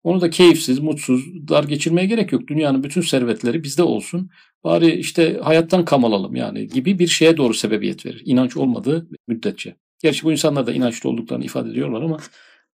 Onu 0.05 0.21
da 0.21 0.31
keyifsiz, 0.31 0.79
mutsuz, 0.79 1.49
dar 1.49 1.65
geçirmeye 1.65 2.07
gerek 2.07 2.33
yok. 2.33 2.49
Dünyanın 2.49 2.85
bütün 2.85 3.01
servetleri 3.01 3.65
bizde 3.65 3.83
olsun. 3.83 4.31
Bari 4.65 4.91
işte 4.91 5.41
hayattan 5.43 5.85
kam 5.85 6.05
alalım 6.05 6.37
yani 6.37 6.67
gibi 6.67 6.99
bir 6.99 7.07
şeye 7.07 7.37
doğru 7.37 7.55
sebebiyet 7.55 8.07
verir. 8.07 8.23
İnanç 8.25 8.57
olmadığı 8.57 9.09
müddetçe. 9.29 9.77
Gerçi 10.03 10.25
bu 10.25 10.33
insanlar 10.33 10.67
da 10.67 10.73
inançlı 10.73 11.11
olduklarını 11.11 11.45
ifade 11.45 11.71
ediyorlar 11.71 12.03
ama 12.03 12.19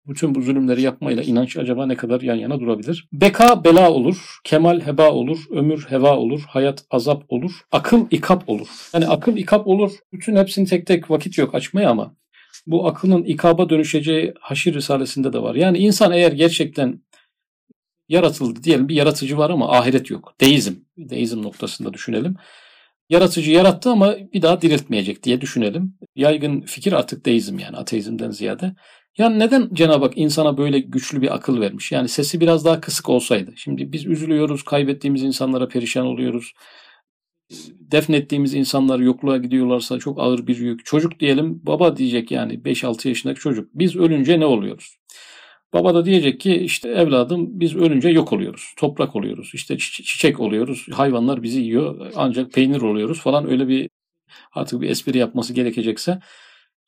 bütün 0.08 0.36
bu 0.36 0.42
zulümleri 0.42 0.82
yapmayla 0.82 1.24
inanç 1.24 1.58
acaba 1.58 1.86
ne 1.86 1.96
kadar 1.96 2.22
yan 2.22 2.36
yana 2.36 2.60
durabilir? 2.60 3.08
Beka 3.14 3.64
bela 3.64 3.92
olur, 3.92 4.40
kemal 4.44 4.82
heba 4.82 5.12
olur, 5.12 5.40
ömür 5.50 5.86
heva 5.90 6.18
olur, 6.18 6.42
hayat 6.48 6.86
azap 6.90 7.24
olur, 7.30 7.52
akıl 7.72 8.06
ikap 8.12 8.50
olur. 8.50 8.68
Yani 8.94 9.08
akıl 9.08 9.38
ikap 9.38 9.68
olur. 9.68 9.92
Bütün 10.14 10.36
hepsini 10.36 10.68
tek 10.68 10.88
tek 10.88 11.12
vakit 11.12 11.38
yok 11.38 11.56
açmaya 11.56 11.90
ama 11.90 12.16
bu 12.68 12.88
akılın 12.88 13.24
ikaba 13.24 13.70
dönüşeceği 13.70 14.34
Haşir 14.40 14.74
Risalesi'nde 14.74 15.34
de 15.34 15.42
var. 15.42 15.56
Yani 15.56 15.78
insan 15.78 16.12
eğer 16.12 16.32
gerçekten 16.32 17.02
yaratıldı 18.12 18.64
diyelim 18.64 18.90
bir 18.90 18.96
yaratıcı 18.96 19.38
var 19.38 19.50
ama 19.50 19.72
ahiret 19.72 20.10
yok. 20.10 20.34
Deizm, 20.42 20.74
deizm 20.98 21.44
noktasında 21.44 21.94
düşünelim. 21.94 22.36
Yaratıcı 23.10 23.52
yarattı 23.52 23.90
ama 23.90 24.16
bir 24.34 24.42
daha 24.42 24.62
diriltmeyecek 24.62 25.24
diye 25.24 25.42
düşünelim. 25.42 25.98
Yaygın 26.16 26.62
fikir 26.62 26.94
artık 26.94 27.26
deizm 27.26 27.60
yani 27.60 27.78
ateizmden 27.78 28.32
ziyade. 28.32 28.76
Yani 29.18 29.40
neden 29.40 29.70
Cenab-ı 29.74 30.06
Hak 30.06 30.18
insana 30.18 30.58
böyle 30.58 30.80
güçlü 30.80 31.22
bir 31.22 31.36
akıl 31.36 31.62
vermiş? 31.62 31.92
Yani 31.92 32.08
sesi 32.08 32.42
biraz 32.42 32.66
daha 32.66 32.82
kısık 32.82 33.10
olsaydı. 33.10 33.54
Şimdi 33.56 33.92
biz 33.92 34.06
üzülüyoruz, 34.06 34.64
kaybettiğimiz 34.64 35.24
insanlara 35.24 35.68
perişan 35.68 36.06
oluyoruz. 36.06 36.54
Defnettiğimiz 37.92 38.54
insanlar 38.54 39.00
yokluğa 39.00 39.38
gidiyorlarsa 39.38 40.00
çok 40.00 40.20
ağır 40.20 40.48
bir 40.48 40.58
yük. 40.58 40.86
Çocuk 40.86 41.20
diyelim 41.20 41.62
baba 41.64 41.98
diyecek 41.98 42.32
yani 42.32 42.54
5-6 42.54 43.08
yaşındaki 43.08 43.40
çocuk. 43.40 43.70
Biz 43.74 43.96
ölünce 43.96 44.40
ne 44.40 44.46
oluyoruz? 44.46 44.98
Baba 45.74 45.94
da 45.96 46.06
diyecek 46.06 46.40
ki 46.40 46.56
işte 46.56 46.90
evladım 46.90 47.60
biz 47.60 47.76
ölünce 47.76 48.10
yok 48.10 48.34
oluyoruz. 48.34 48.74
Toprak 48.78 49.16
oluyoruz. 49.16 49.52
İşte 49.54 49.78
çiçek 49.78 50.40
oluyoruz. 50.40 50.86
Hayvanlar 50.92 51.44
bizi 51.44 51.62
yiyor. 51.62 52.12
Ancak 52.16 52.54
peynir 52.54 52.82
oluyoruz 52.82 53.20
falan 53.20 53.50
öyle 53.50 53.68
bir 53.68 53.90
artık 54.54 54.82
bir 54.82 54.90
espri 54.90 55.18
yapması 55.18 55.54
gerekecekse. 55.54 56.20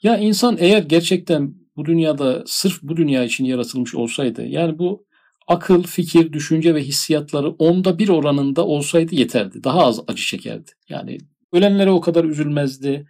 Ya 0.04 0.18
insan 0.18 0.58
eğer 0.60 0.84
gerçekten 0.84 1.56
bu 1.76 1.86
dünyada 1.86 2.44
sırf 2.46 2.82
bu 2.84 2.98
dünya 2.98 3.24
için 3.24 3.46
yaratılmış 3.46 3.96
olsaydı 3.96 4.46
yani 4.46 4.80
bu 4.80 5.06
akıl, 5.48 5.84
fikir, 5.84 6.34
düşünce 6.34 6.76
ve 6.76 6.82
hissiyatları 6.84 7.50
onda 7.50 8.00
bir 8.00 8.10
oranında 8.10 8.66
olsaydı 8.66 9.16
yeterdi. 9.16 9.64
Daha 9.64 9.86
az 9.86 10.00
acı 10.08 10.24
çekerdi. 10.24 10.72
Yani 10.90 11.18
ölenlere 11.52 11.92
o 11.92 12.02
kadar 12.02 12.26
üzülmezdi. 12.26 13.06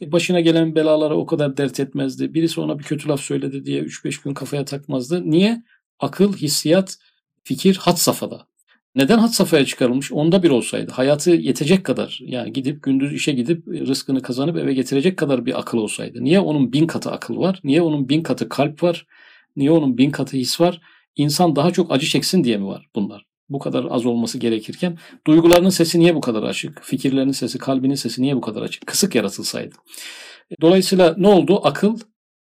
Başına 0.00 0.40
gelen 0.40 0.74
belalara 0.74 1.14
o 1.14 1.26
kadar 1.26 1.56
dert 1.56 1.80
etmezdi. 1.80 2.34
Birisi 2.34 2.60
ona 2.60 2.78
bir 2.78 2.84
kötü 2.84 3.08
laf 3.08 3.20
söyledi 3.20 3.64
diye 3.64 3.82
3-5 3.82 4.24
gün 4.24 4.34
kafaya 4.34 4.64
takmazdı. 4.64 5.30
Niye? 5.30 5.62
Akıl, 5.98 6.36
hissiyat, 6.36 6.98
fikir 7.44 7.76
hat 7.76 8.00
safhada. 8.00 8.46
Neden 8.94 9.18
had 9.18 9.28
safhaya 9.28 9.64
çıkarılmış? 9.64 10.12
Onda 10.12 10.42
bir 10.42 10.50
olsaydı. 10.50 10.92
Hayatı 10.92 11.30
yetecek 11.30 11.84
kadar 11.84 12.18
yani 12.22 12.52
gidip 12.52 12.82
gündüz 12.82 13.12
işe 13.12 13.32
gidip 13.32 13.68
rızkını 13.68 14.22
kazanıp 14.22 14.56
eve 14.56 14.74
getirecek 14.74 15.16
kadar 15.16 15.46
bir 15.46 15.58
akıl 15.58 15.78
olsaydı. 15.78 16.24
Niye 16.24 16.40
onun 16.40 16.72
bin 16.72 16.86
katı 16.86 17.10
akıl 17.10 17.36
var? 17.36 17.60
Niye 17.64 17.82
onun 17.82 18.08
bin 18.08 18.22
katı 18.22 18.48
kalp 18.48 18.82
var? 18.82 19.06
Niye 19.56 19.70
onun 19.70 19.98
bin 19.98 20.10
katı 20.10 20.36
his 20.36 20.60
var? 20.60 20.80
İnsan 21.16 21.56
daha 21.56 21.70
çok 21.70 21.92
acı 21.92 22.06
çeksin 22.06 22.44
diye 22.44 22.56
mi 22.56 22.66
var 22.66 22.86
bunlar? 22.94 23.27
Bu 23.48 23.58
kadar 23.58 23.86
az 23.90 24.06
olması 24.06 24.38
gerekirken 24.38 24.98
duygularının 25.26 25.70
sesi 25.70 26.00
niye 26.00 26.14
bu 26.14 26.20
kadar 26.20 26.42
açık? 26.42 26.82
Fikirlerinin 26.82 27.32
sesi, 27.32 27.58
kalbinin 27.58 27.94
sesi 27.94 28.22
niye 28.22 28.36
bu 28.36 28.40
kadar 28.40 28.62
açık? 28.62 28.86
Kısık 28.86 29.14
yaratılsaydı. 29.14 29.74
Dolayısıyla 30.60 31.14
ne 31.18 31.28
oldu? 31.28 31.60
Akıl 31.64 31.96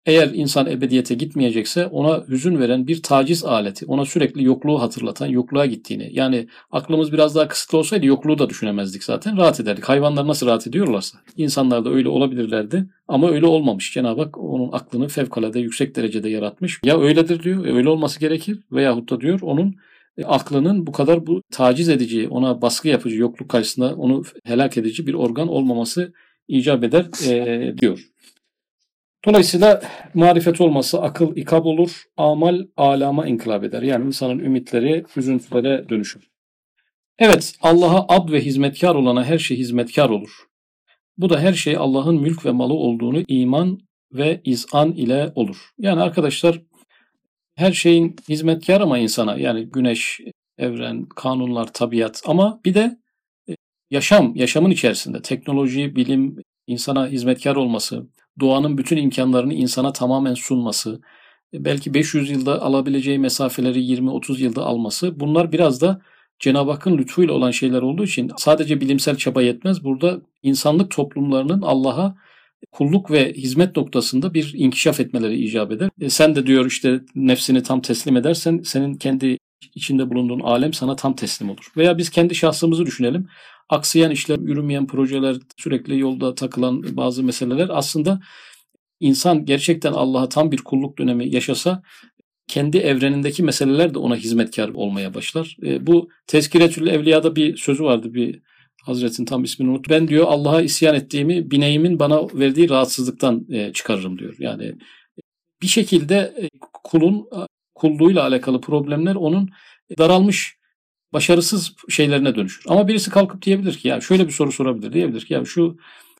eğer 0.05 0.29
insan 0.33 0.67
ebediyete 0.67 1.15
gitmeyecekse 1.15 1.87
ona 1.87 2.23
hüzün 2.27 2.59
veren 2.59 2.87
bir 2.87 3.01
taciz 3.01 3.45
aleti, 3.45 3.85
ona 3.85 4.05
sürekli 4.05 4.43
yokluğu 4.43 4.81
hatırlatan, 4.81 5.27
yokluğa 5.27 5.65
gittiğini. 5.65 6.09
Yani 6.11 6.47
aklımız 6.71 7.11
biraz 7.11 7.35
daha 7.35 7.47
kısıtlı 7.47 7.77
olsaydı 7.77 8.05
yokluğu 8.05 8.39
da 8.39 8.49
düşünemezdik 8.49 9.03
zaten. 9.03 9.37
Rahat 9.37 9.59
ederdik. 9.59 9.83
Hayvanlar 9.83 10.27
nasıl 10.27 10.47
rahat 10.47 10.67
ediyorlarsa. 10.67 11.17
insanlar 11.37 11.85
da 11.85 11.89
öyle 11.89 12.09
olabilirlerdi 12.09 12.85
ama 13.07 13.29
öyle 13.29 13.45
olmamış. 13.45 13.93
Cenab-ı 13.93 14.21
Hak 14.21 14.37
onun 14.37 14.71
aklını 14.71 15.07
fevkalade 15.07 15.59
yüksek 15.59 15.95
derecede 15.95 16.29
yaratmış. 16.29 16.79
Ya 16.83 16.99
öyledir 16.99 17.43
diyor, 17.43 17.65
öyle 17.65 17.89
olması 17.89 18.19
gerekir 18.19 18.59
veyahut 18.71 19.11
da 19.11 19.21
diyor 19.21 19.39
onun 19.41 19.67
e, 19.67 19.73
aklının 20.23 20.87
bu 20.87 20.91
kadar 20.91 21.27
bu 21.27 21.41
taciz 21.51 21.89
edici, 21.89 22.27
ona 22.29 22.61
baskı 22.61 22.87
yapıcı 22.87 23.17
yokluk 23.17 23.49
karşısında 23.49 23.95
onu 23.95 24.23
helak 24.43 24.77
edici 24.77 25.07
bir 25.07 25.13
organ 25.13 25.47
olmaması 25.47 26.13
icap 26.47 26.83
eder 26.83 27.05
e, 27.29 27.77
diyor. 27.77 27.99
Dolayısıyla 29.25 29.81
marifet 30.13 30.61
olması 30.61 31.01
akıl 31.01 31.35
ikab 31.35 31.65
olur, 31.65 32.03
amal 32.17 32.65
alama 32.77 33.27
inkılap 33.27 33.63
eder. 33.63 33.81
Yani 33.81 34.05
insanın 34.05 34.39
ümitleri 34.39 35.05
üzüntülere 35.15 35.89
dönüşür. 35.89 36.29
Evet, 37.19 37.55
Allah'a 37.61 38.05
ab 38.15 38.31
ve 38.31 38.41
hizmetkar 38.41 38.95
olana 38.95 39.25
her 39.25 39.37
şey 39.37 39.57
hizmetkar 39.57 40.09
olur. 40.09 40.45
Bu 41.17 41.29
da 41.29 41.39
her 41.39 41.53
şey 41.53 41.77
Allah'ın 41.77 42.21
mülk 42.21 42.45
ve 42.45 42.51
malı 42.51 42.73
olduğunu 42.73 43.23
iman 43.27 43.79
ve 44.13 44.41
izan 44.43 44.91
ile 44.91 45.31
olur. 45.35 45.69
Yani 45.77 46.01
arkadaşlar 46.01 46.61
her 47.55 47.71
şeyin 47.71 48.15
hizmetkar 48.29 48.81
ama 48.81 48.97
insana 48.97 49.37
yani 49.37 49.65
güneş, 49.65 50.21
evren, 50.57 51.05
kanunlar, 51.05 51.73
tabiat 51.73 52.21
ama 52.25 52.61
bir 52.65 52.73
de 52.73 52.97
e, 53.49 53.55
yaşam, 53.91 54.35
yaşamın 54.35 54.71
içerisinde 54.71 55.21
teknoloji, 55.21 55.95
bilim, 55.95 56.37
insana 56.67 57.07
hizmetkar 57.07 57.55
olması, 57.55 58.07
doğanın 58.39 58.77
bütün 58.77 58.97
imkanlarını 58.97 59.53
insana 59.53 59.93
tamamen 59.93 60.33
sunması, 60.33 61.01
e, 61.53 61.65
belki 61.65 61.93
500 61.93 62.29
yılda 62.29 62.61
alabileceği 62.61 63.19
mesafeleri 63.19 63.79
20-30 63.79 64.41
yılda 64.41 64.65
alması 64.65 65.19
bunlar 65.19 65.51
biraz 65.51 65.81
da 65.81 66.01
Cenab-ı 66.39 66.71
Hakk'ın 66.71 66.97
lütfuyla 66.97 67.33
olan 67.33 67.51
şeyler 67.51 67.81
olduğu 67.81 68.03
için 68.03 68.31
sadece 68.37 68.81
bilimsel 68.81 69.15
çaba 69.15 69.41
yetmez. 69.41 69.83
Burada 69.83 70.21
insanlık 70.43 70.91
toplumlarının 70.91 71.61
Allah'a 71.61 72.15
kulluk 72.71 73.11
ve 73.11 73.33
hizmet 73.33 73.77
noktasında 73.77 74.33
bir 74.33 74.53
inkişaf 74.55 74.99
etmeleri 74.99 75.35
icap 75.35 75.71
eder. 75.71 75.89
E 76.01 76.09
sen 76.09 76.35
de 76.35 76.47
diyor 76.47 76.65
işte 76.65 76.99
nefsini 77.15 77.63
tam 77.63 77.81
teslim 77.81 78.17
edersen 78.17 78.61
senin 78.63 78.93
kendi 78.93 79.37
içinde 79.75 80.09
bulunduğun 80.09 80.39
alem 80.39 80.73
sana 80.73 80.95
tam 80.95 81.15
teslim 81.15 81.49
olur. 81.49 81.71
Veya 81.77 81.97
biz 81.97 82.09
kendi 82.09 82.35
şahsımızı 82.35 82.85
düşünelim. 82.85 83.27
Aksayan 83.69 84.11
işler, 84.11 84.39
yürümeyen 84.39 84.87
projeler, 84.87 85.35
sürekli 85.57 85.99
yolda 85.99 86.35
takılan 86.35 86.97
bazı 86.97 87.23
meseleler 87.23 87.69
aslında 87.71 88.21
insan 88.99 89.45
gerçekten 89.45 89.93
Allah'a 89.93 90.29
tam 90.29 90.51
bir 90.51 90.57
kulluk 90.57 90.97
dönemi 90.97 91.35
yaşasa 91.35 91.81
kendi 92.47 92.77
evrenindeki 92.77 93.43
meseleler 93.43 93.93
de 93.93 93.99
ona 93.99 94.15
hizmetkar 94.15 94.69
olmaya 94.69 95.13
başlar. 95.13 95.57
E, 95.63 95.87
bu 95.87 96.09
Tezkiretül 96.27 96.87
Evliya'da 96.87 97.35
bir 97.35 97.57
sözü 97.57 97.83
vardı 97.83 98.13
bir 98.13 98.41
Hazretin 98.85 99.25
tam 99.25 99.43
ismini 99.43 99.69
unut. 99.69 99.89
Ben 99.89 100.07
diyor 100.07 100.25
Allah'a 100.27 100.61
isyan 100.61 100.95
ettiğimi 100.95 101.51
bineğimin 101.51 101.99
bana 101.99 102.27
verdiği 102.33 102.69
rahatsızlıktan 102.69 103.45
e, 103.49 103.73
çıkarırım 103.73 104.19
diyor. 104.19 104.35
Yani 104.39 104.75
bir 105.61 105.67
şekilde 105.67 106.15
e, 106.15 106.49
kulun 106.83 107.27
kulluğuyla 107.75 108.23
alakalı 108.23 108.61
problemler 108.61 109.15
onun 109.15 109.49
daralmış 109.97 110.57
başarısız 111.13 111.75
şeylerine 111.89 112.35
dönüşür. 112.35 112.63
Ama 112.67 112.87
birisi 112.87 113.09
kalkıp 113.09 113.41
diyebilir 113.41 113.73
ki 113.73 113.87
ya 113.87 114.01
şöyle 114.01 114.27
bir 114.27 114.31
soru 114.31 114.51
sorabilir. 114.51 114.93
Diyebilir 114.93 115.25
ki 115.25 115.33
ya 115.33 115.45
şu 115.45 115.77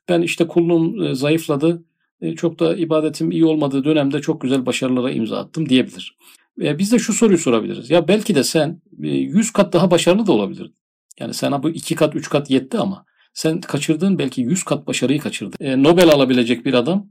ben 0.09 0.21
işte 0.21 0.47
kulluğum 0.47 1.05
e, 1.05 1.15
zayıfladı. 1.15 1.83
E, 2.21 2.35
çok 2.35 2.59
da 2.59 2.75
ibadetim 2.75 3.31
iyi 3.31 3.45
olmadığı 3.45 3.83
dönemde 3.83 4.21
çok 4.21 4.41
güzel 4.41 4.65
başarılara 4.65 5.11
imza 5.11 5.37
attım 5.37 5.69
diyebilir. 5.69 6.17
Biz 6.57 6.91
de 6.91 6.99
şu 6.99 7.13
soruyu 7.13 7.37
sorabiliriz. 7.37 7.89
Ya 7.89 8.07
belki 8.07 8.35
de 8.35 8.43
sen 8.43 8.81
100 8.99 9.51
kat 9.51 9.73
daha 9.73 9.91
başarılı 9.91 10.27
da 10.27 10.31
olabilirdin. 10.31 10.75
Yani 11.19 11.33
sana 11.33 11.63
bu 11.63 11.69
2 11.69 11.95
kat 11.95 12.15
3 12.15 12.29
kat 12.29 12.49
yetti 12.49 12.77
ama 12.77 13.05
sen 13.33 13.61
kaçırdığın 13.61 14.19
belki 14.19 14.41
100 14.41 14.63
kat 14.63 14.87
başarıyı 14.87 15.19
kaçırdın. 15.19 15.83
Nobel 15.83 16.09
alabilecek 16.09 16.65
bir 16.65 16.73
adam 16.73 17.09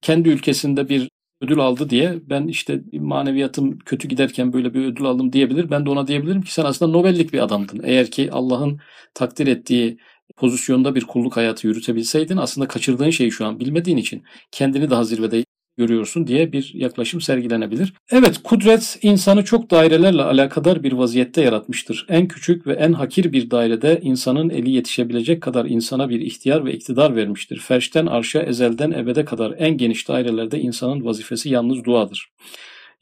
kendi 0.00 0.28
ülkesinde 0.28 0.88
bir 0.88 1.08
ödül 1.40 1.58
aldı 1.58 1.90
diye 1.90 2.18
ben 2.22 2.46
işte 2.46 2.82
maneviyatım 2.92 3.78
kötü 3.78 4.08
giderken 4.08 4.52
böyle 4.52 4.74
bir 4.74 4.84
ödül 4.84 5.04
aldım 5.04 5.32
diyebilir. 5.32 5.70
Ben 5.70 5.86
de 5.86 5.90
ona 5.90 6.06
diyebilirim 6.06 6.42
ki 6.42 6.52
sen 6.52 6.64
aslında 6.64 6.92
Nobellik 6.92 7.32
bir 7.32 7.38
adamdın. 7.38 7.80
Eğer 7.84 8.10
ki 8.10 8.32
Allah'ın 8.32 8.80
takdir 9.14 9.46
ettiği 9.46 9.98
pozisyonda 10.36 10.94
bir 10.94 11.04
kulluk 11.04 11.36
hayatı 11.36 11.66
yürütebilseydin 11.66 12.36
aslında 12.36 12.68
kaçırdığın 12.68 13.10
şeyi 13.10 13.30
şu 13.32 13.46
an 13.46 13.60
bilmediğin 13.60 13.96
için 13.96 14.22
kendini 14.50 14.90
daha 14.90 15.04
zirvede 15.04 15.44
görüyorsun 15.76 16.26
diye 16.26 16.52
bir 16.52 16.70
yaklaşım 16.74 17.20
sergilenebilir. 17.20 17.92
Evet 18.10 18.40
kudret 18.44 18.98
insanı 19.02 19.44
çok 19.44 19.70
dairelerle 19.70 20.22
alakadar 20.22 20.82
bir 20.82 20.92
vaziyette 20.92 21.42
yaratmıştır. 21.42 22.06
En 22.08 22.28
küçük 22.28 22.66
ve 22.66 22.72
en 22.72 22.92
hakir 22.92 23.32
bir 23.32 23.50
dairede 23.50 24.00
insanın 24.02 24.50
eli 24.50 24.70
yetişebilecek 24.70 25.42
kadar 25.42 25.64
insana 25.64 26.08
bir 26.08 26.20
ihtiyar 26.20 26.64
ve 26.64 26.72
iktidar 26.72 27.16
vermiştir. 27.16 27.58
Ferşten 27.58 28.06
arşa 28.06 28.42
ezelden 28.42 28.90
ebede 28.90 29.24
kadar 29.24 29.54
en 29.58 29.76
geniş 29.76 30.08
dairelerde 30.08 30.60
insanın 30.60 31.04
vazifesi 31.04 31.48
yalnız 31.48 31.84
duadır. 31.84 32.30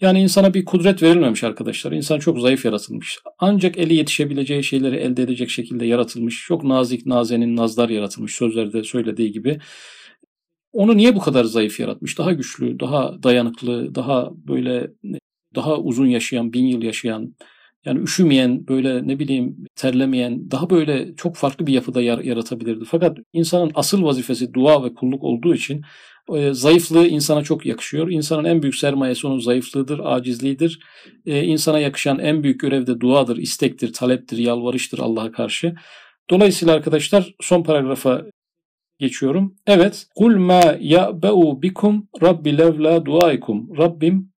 Yani 0.01 0.21
insana 0.21 0.55
bir 0.55 0.65
kudret 0.65 1.03
verilmemiş 1.03 1.45
arkadaşlar. 1.45 1.93
İnsan 1.93 2.19
çok 2.19 2.41
zayıf 2.41 2.65
yaratılmış. 2.65 3.19
Ancak 3.39 3.79
eli 3.79 3.95
yetişebileceği 3.95 4.65
şeyleri 4.65 4.97
elde 4.97 5.23
edecek 5.23 5.51
şekilde 5.51 5.87
yaratılmış. 5.87 6.45
Çok 6.47 6.65
nazik, 6.65 7.07
nazenin, 7.07 7.57
nazlar 7.57 7.89
yaratılmış 7.89 8.35
sözlerde 8.35 8.85
söylediği 8.85 9.33
gibi. 9.33 9.59
Onu 10.73 10.97
niye 10.97 11.17
bu 11.17 11.21
kadar 11.21 11.45
zayıf 11.45 11.81
yaratmış? 11.81 12.19
Daha 12.19 12.33
güçlü, 12.33 12.81
daha 12.81 13.23
dayanıklı, 13.23 13.95
daha 13.95 14.31
böyle 14.35 14.91
daha 15.55 15.77
uzun 15.79 16.07
yaşayan, 16.07 16.53
bin 16.53 16.67
yıl 16.67 16.83
yaşayan, 16.83 17.35
yani 17.85 18.03
üşümeyen, 18.03 18.69
böyle 18.69 19.09
ne 19.09 19.19
bileyim 19.19 19.57
terlemeyen, 19.77 20.51
daha 20.51 20.71
böyle 20.71 21.17
çok 21.17 21.37
farklı 21.37 21.67
bir 21.67 21.73
yapıda 21.73 22.03
yaratabilirdi. 22.03 22.85
Fakat 22.85 23.19
insanın 23.33 23.73
asıl 23.75 24.03
vazifesi 24.03 24.55
dua 24.55 24.85
ve 24.85 24.95
kulluk 24.95 25.23
olduğu 25.25 25.55
için 25.55 25.83
e, 26.35 26.55
zayıflığı 26.55 27.07
insana 27.07 27.43
çok 27.43 27.67
yakışıyor. 27.67 28.11
İnsanın 28.11 28.45
en 28.45 28.63
büyük 28.63 28.75
sermayesi 28.75 29.27
onun 29.27 29.39
zayıflığıdır, 29.39 30.01
acizliğidir. 30.05 30.81
E, 31.27 31.45
insana 31.45 31.79
yakışan 31.79 32.19
en 32.19 32.43
büyük 32.43 32.61
görev 32.61 32.87
de 32.87 33.01
duadır, 33.01 33.37
istektir, 33.37 33.93
taleptir, 33.93 34.39
yalvarıştır 34.39 34.99
Allah'a 34.99 35.33
karşı. 35.33 35.75
Dolayısıyla 36.31 36.75
arkadaşlar 36.75 37.35
son 37.41 37.63
paragrafa 37.63 38.23
geçiyorum. 38.99 39.55
Evet. 39.67 40.07
Kul 40.17 40.37
ma 40.37 40.77
ya'ba'u 40.81 41.63
bikum 41.63 42.09
rabbi 42.23 42.59
levla 42.59 43.07
duaikum. 43.07 43.79
Rabbim 43.79 44.33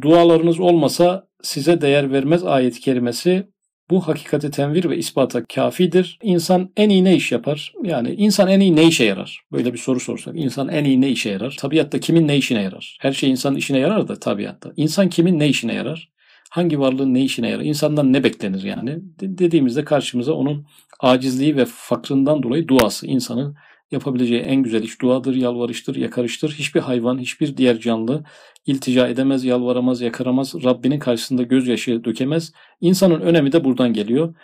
dualarınız 0.00 0.60
olmasa 0.60 1.28
size 1.42 1.80
değer 1.80 2.12
vermez 2.12 2.44
ayet-i 2.44 2.80
kerimesi 2.80 3.46
bu 3.90 4.08
hakikati 4.08 4.50
tenvir 4.50 4.90
ve 4.90 4.96
ispata 4.96 5.44
kafidir. 5.44 6.18
İnsan 6.22 6.70
en 6.76 6.90
iyi 6.90 7.04
ne 7.04 7.16
iş 7.16 7.32
yapar? 7.32 7.72
Yani 7.84 8.10
insan 8.10 8.48
en 8.48 8.60
iyi 8.60 8.76
ne 8.76 8.86
işe 8.86 9.04
yarar? 9.04 9.40
Böyle 9.52 9.72
bir 9.72 9.78
soru 9.78 10.00
sorsak. 10.00 10.36
İnsan 10.36 10.68
en 10.68 10.84
iyi 10.84 11.00
ne 11.00 11.08
işe 11.08 11.30
yarar? 11.30 11.56
Tabiatta 11.60 12.00
kimin 12.00 12.28
ne 12.28 12.36
işine 12.36 12.62
yarar? 12.62 12.98
Her 13.00 13.12
şey 13.12 13.30
insanın 13.30 13.56
işine 13.56 13.78
yarar 13.78 14.08
da 14.08 14.18
tabiatta. 14.18 14.72
İnsan 14.76 15.08
kimin 15.08 15.38
ne 15.38 15.48
işine 15.48 15.74
yarar? 15.74 16.10
Hangi 16.50 16.80
varlığın 16.80 17.14
ne 17.14 17.22
işine 17.22 17.48
yarar? 17.48 17.64
İnsandan 17.64 18.12
ne 18.12 18.24
beklenir 18.24 18.62
yani? 18.62 18.98
Dediğimizde 19.20 19.84
karşımıza 19.84 20.32
onun 20.32 20.66
acizliği 21.00 21.56
ve 21.56 21.64
fakrından 21.64 22.42
dolayı 22.42 22.68
duası 22.68 23.06
insanın 23.06 23.56
yapabileceği 23.90 24.40
en 24.40 24.62
güzel 24.62 24.82
iş 24.82 25.00
duadır, 25.00 25.34
yalvarıştır, 25.34 25.96
yakarıştır. 25.96 26.50
Hiçbir 26.50 26.80
hayvan, 26.80 27.18
hiçbir 27.18 27.56
diğer 27.56 27.80
canlı 27.80 28.24
iltica 28.66 29.08
edemez, 29.08 29.44
yalvaramaz, 29.44 30.00
yakaramaz, 30.00 30.54
Rabbinin 30.64 30.98
karşısında 30.98 31.42
gözyaşı 31.42 32.04
dökemez. 32.04 32.52
İnsanın 32.80 33.20
önemi 33.20 33.52
de 33.52 33.64
buradan 33.64 33.92
geliyor. 33.92 34.34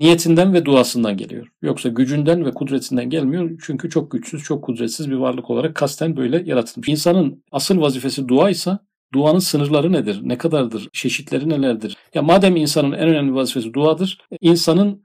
Niyetinden 0.00 0.54
ve 0.54 0.64
duasından 0.64 1.16
geliyor. 1.16 1.48
Yoksa 1.62 1.88
gücünden 1.88 2.44
ve 2.44 2.50
kudretinden 2.50 3.10
gelmiyor. 3.10 3.50
Çünkü 3.66 3.90
çok 3.90 4.10
güçsüz, 4.10 4.42
çok 4.42 4.64
kudretsiz 4.64 5.10
bir 5.10 5.16
varlık 5.16 5.50
olarak 5.50 5.74
kasten 5.74 6.16
böyle 6.16 6.42
yaratılmış. 6.46 6.88
İnsanın 6.88 7.44
asıl 7.52 7.80
vazifesi 7.80 8.28
dua 8.28 8.50
ise 8.50 8.78
duanın 9.14 9.38
sınırları 9.38 9.92
nedir? 9.92 10.20
Ne 10.22 10.38
kadardır? 10.38 10.88
Çeşitleri 10.92 11.48
nelerdir? 11.48 11.96
Ya 12.14 12.22
madem 12.22 12.56
insanın 12.56 12.92
en 12.92 13.08
önemli 13.08 13.34
vazifesi 13.34 13.74
duadır, 13.74 14.18
insanın 14.40 15.02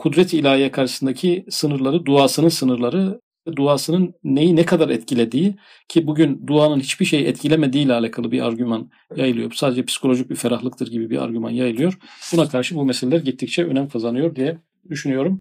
kudret 0.00 0.34
ilahiye 0.34 0.70
karşısındaki 0.70 1.44
sınırları, 1.50 2.06
duasının 2.06 2.48
sınırları, 2.48 3.20
duasının 3.56 4.14
neyi 4.24 4.56
ne 4.56 4.64
kadar 4.64 4.88
etkilediği 4.88 5.54
ki 5.88 6.06
bugün 6.06 6.46
duanın 6.46 6.80
hiçbir 6.80 7.04
şey 7.04 7.28
etkilemediği 7.28 7.84
ile 7.84 7.92
alakalı 7.92 8.32
bir 8.32 8.40
argüman 8.40 8.90
yayılıyor. 9.16 9.52
Sadece 9.52 9.84
psikolojik 9.84 10.30
bir 10.30 10.36
ferahlıktır 10.36 10.90
gibi 10.90 11.10
bir 11.10 11.22
argüman 11.22 11.50
yayılıyor. 11.50 11.98
Buna 12.32 12.48
karşı 12.48 12.74
bu 12.76 12.84
meseleler 12.84 13.20
gittikçe 13.20 13.64
önem 13.64 13.88
kazanıyor 13.88 14.36
diye 14.36 14.58
düşünüyorum. 14.90 15.40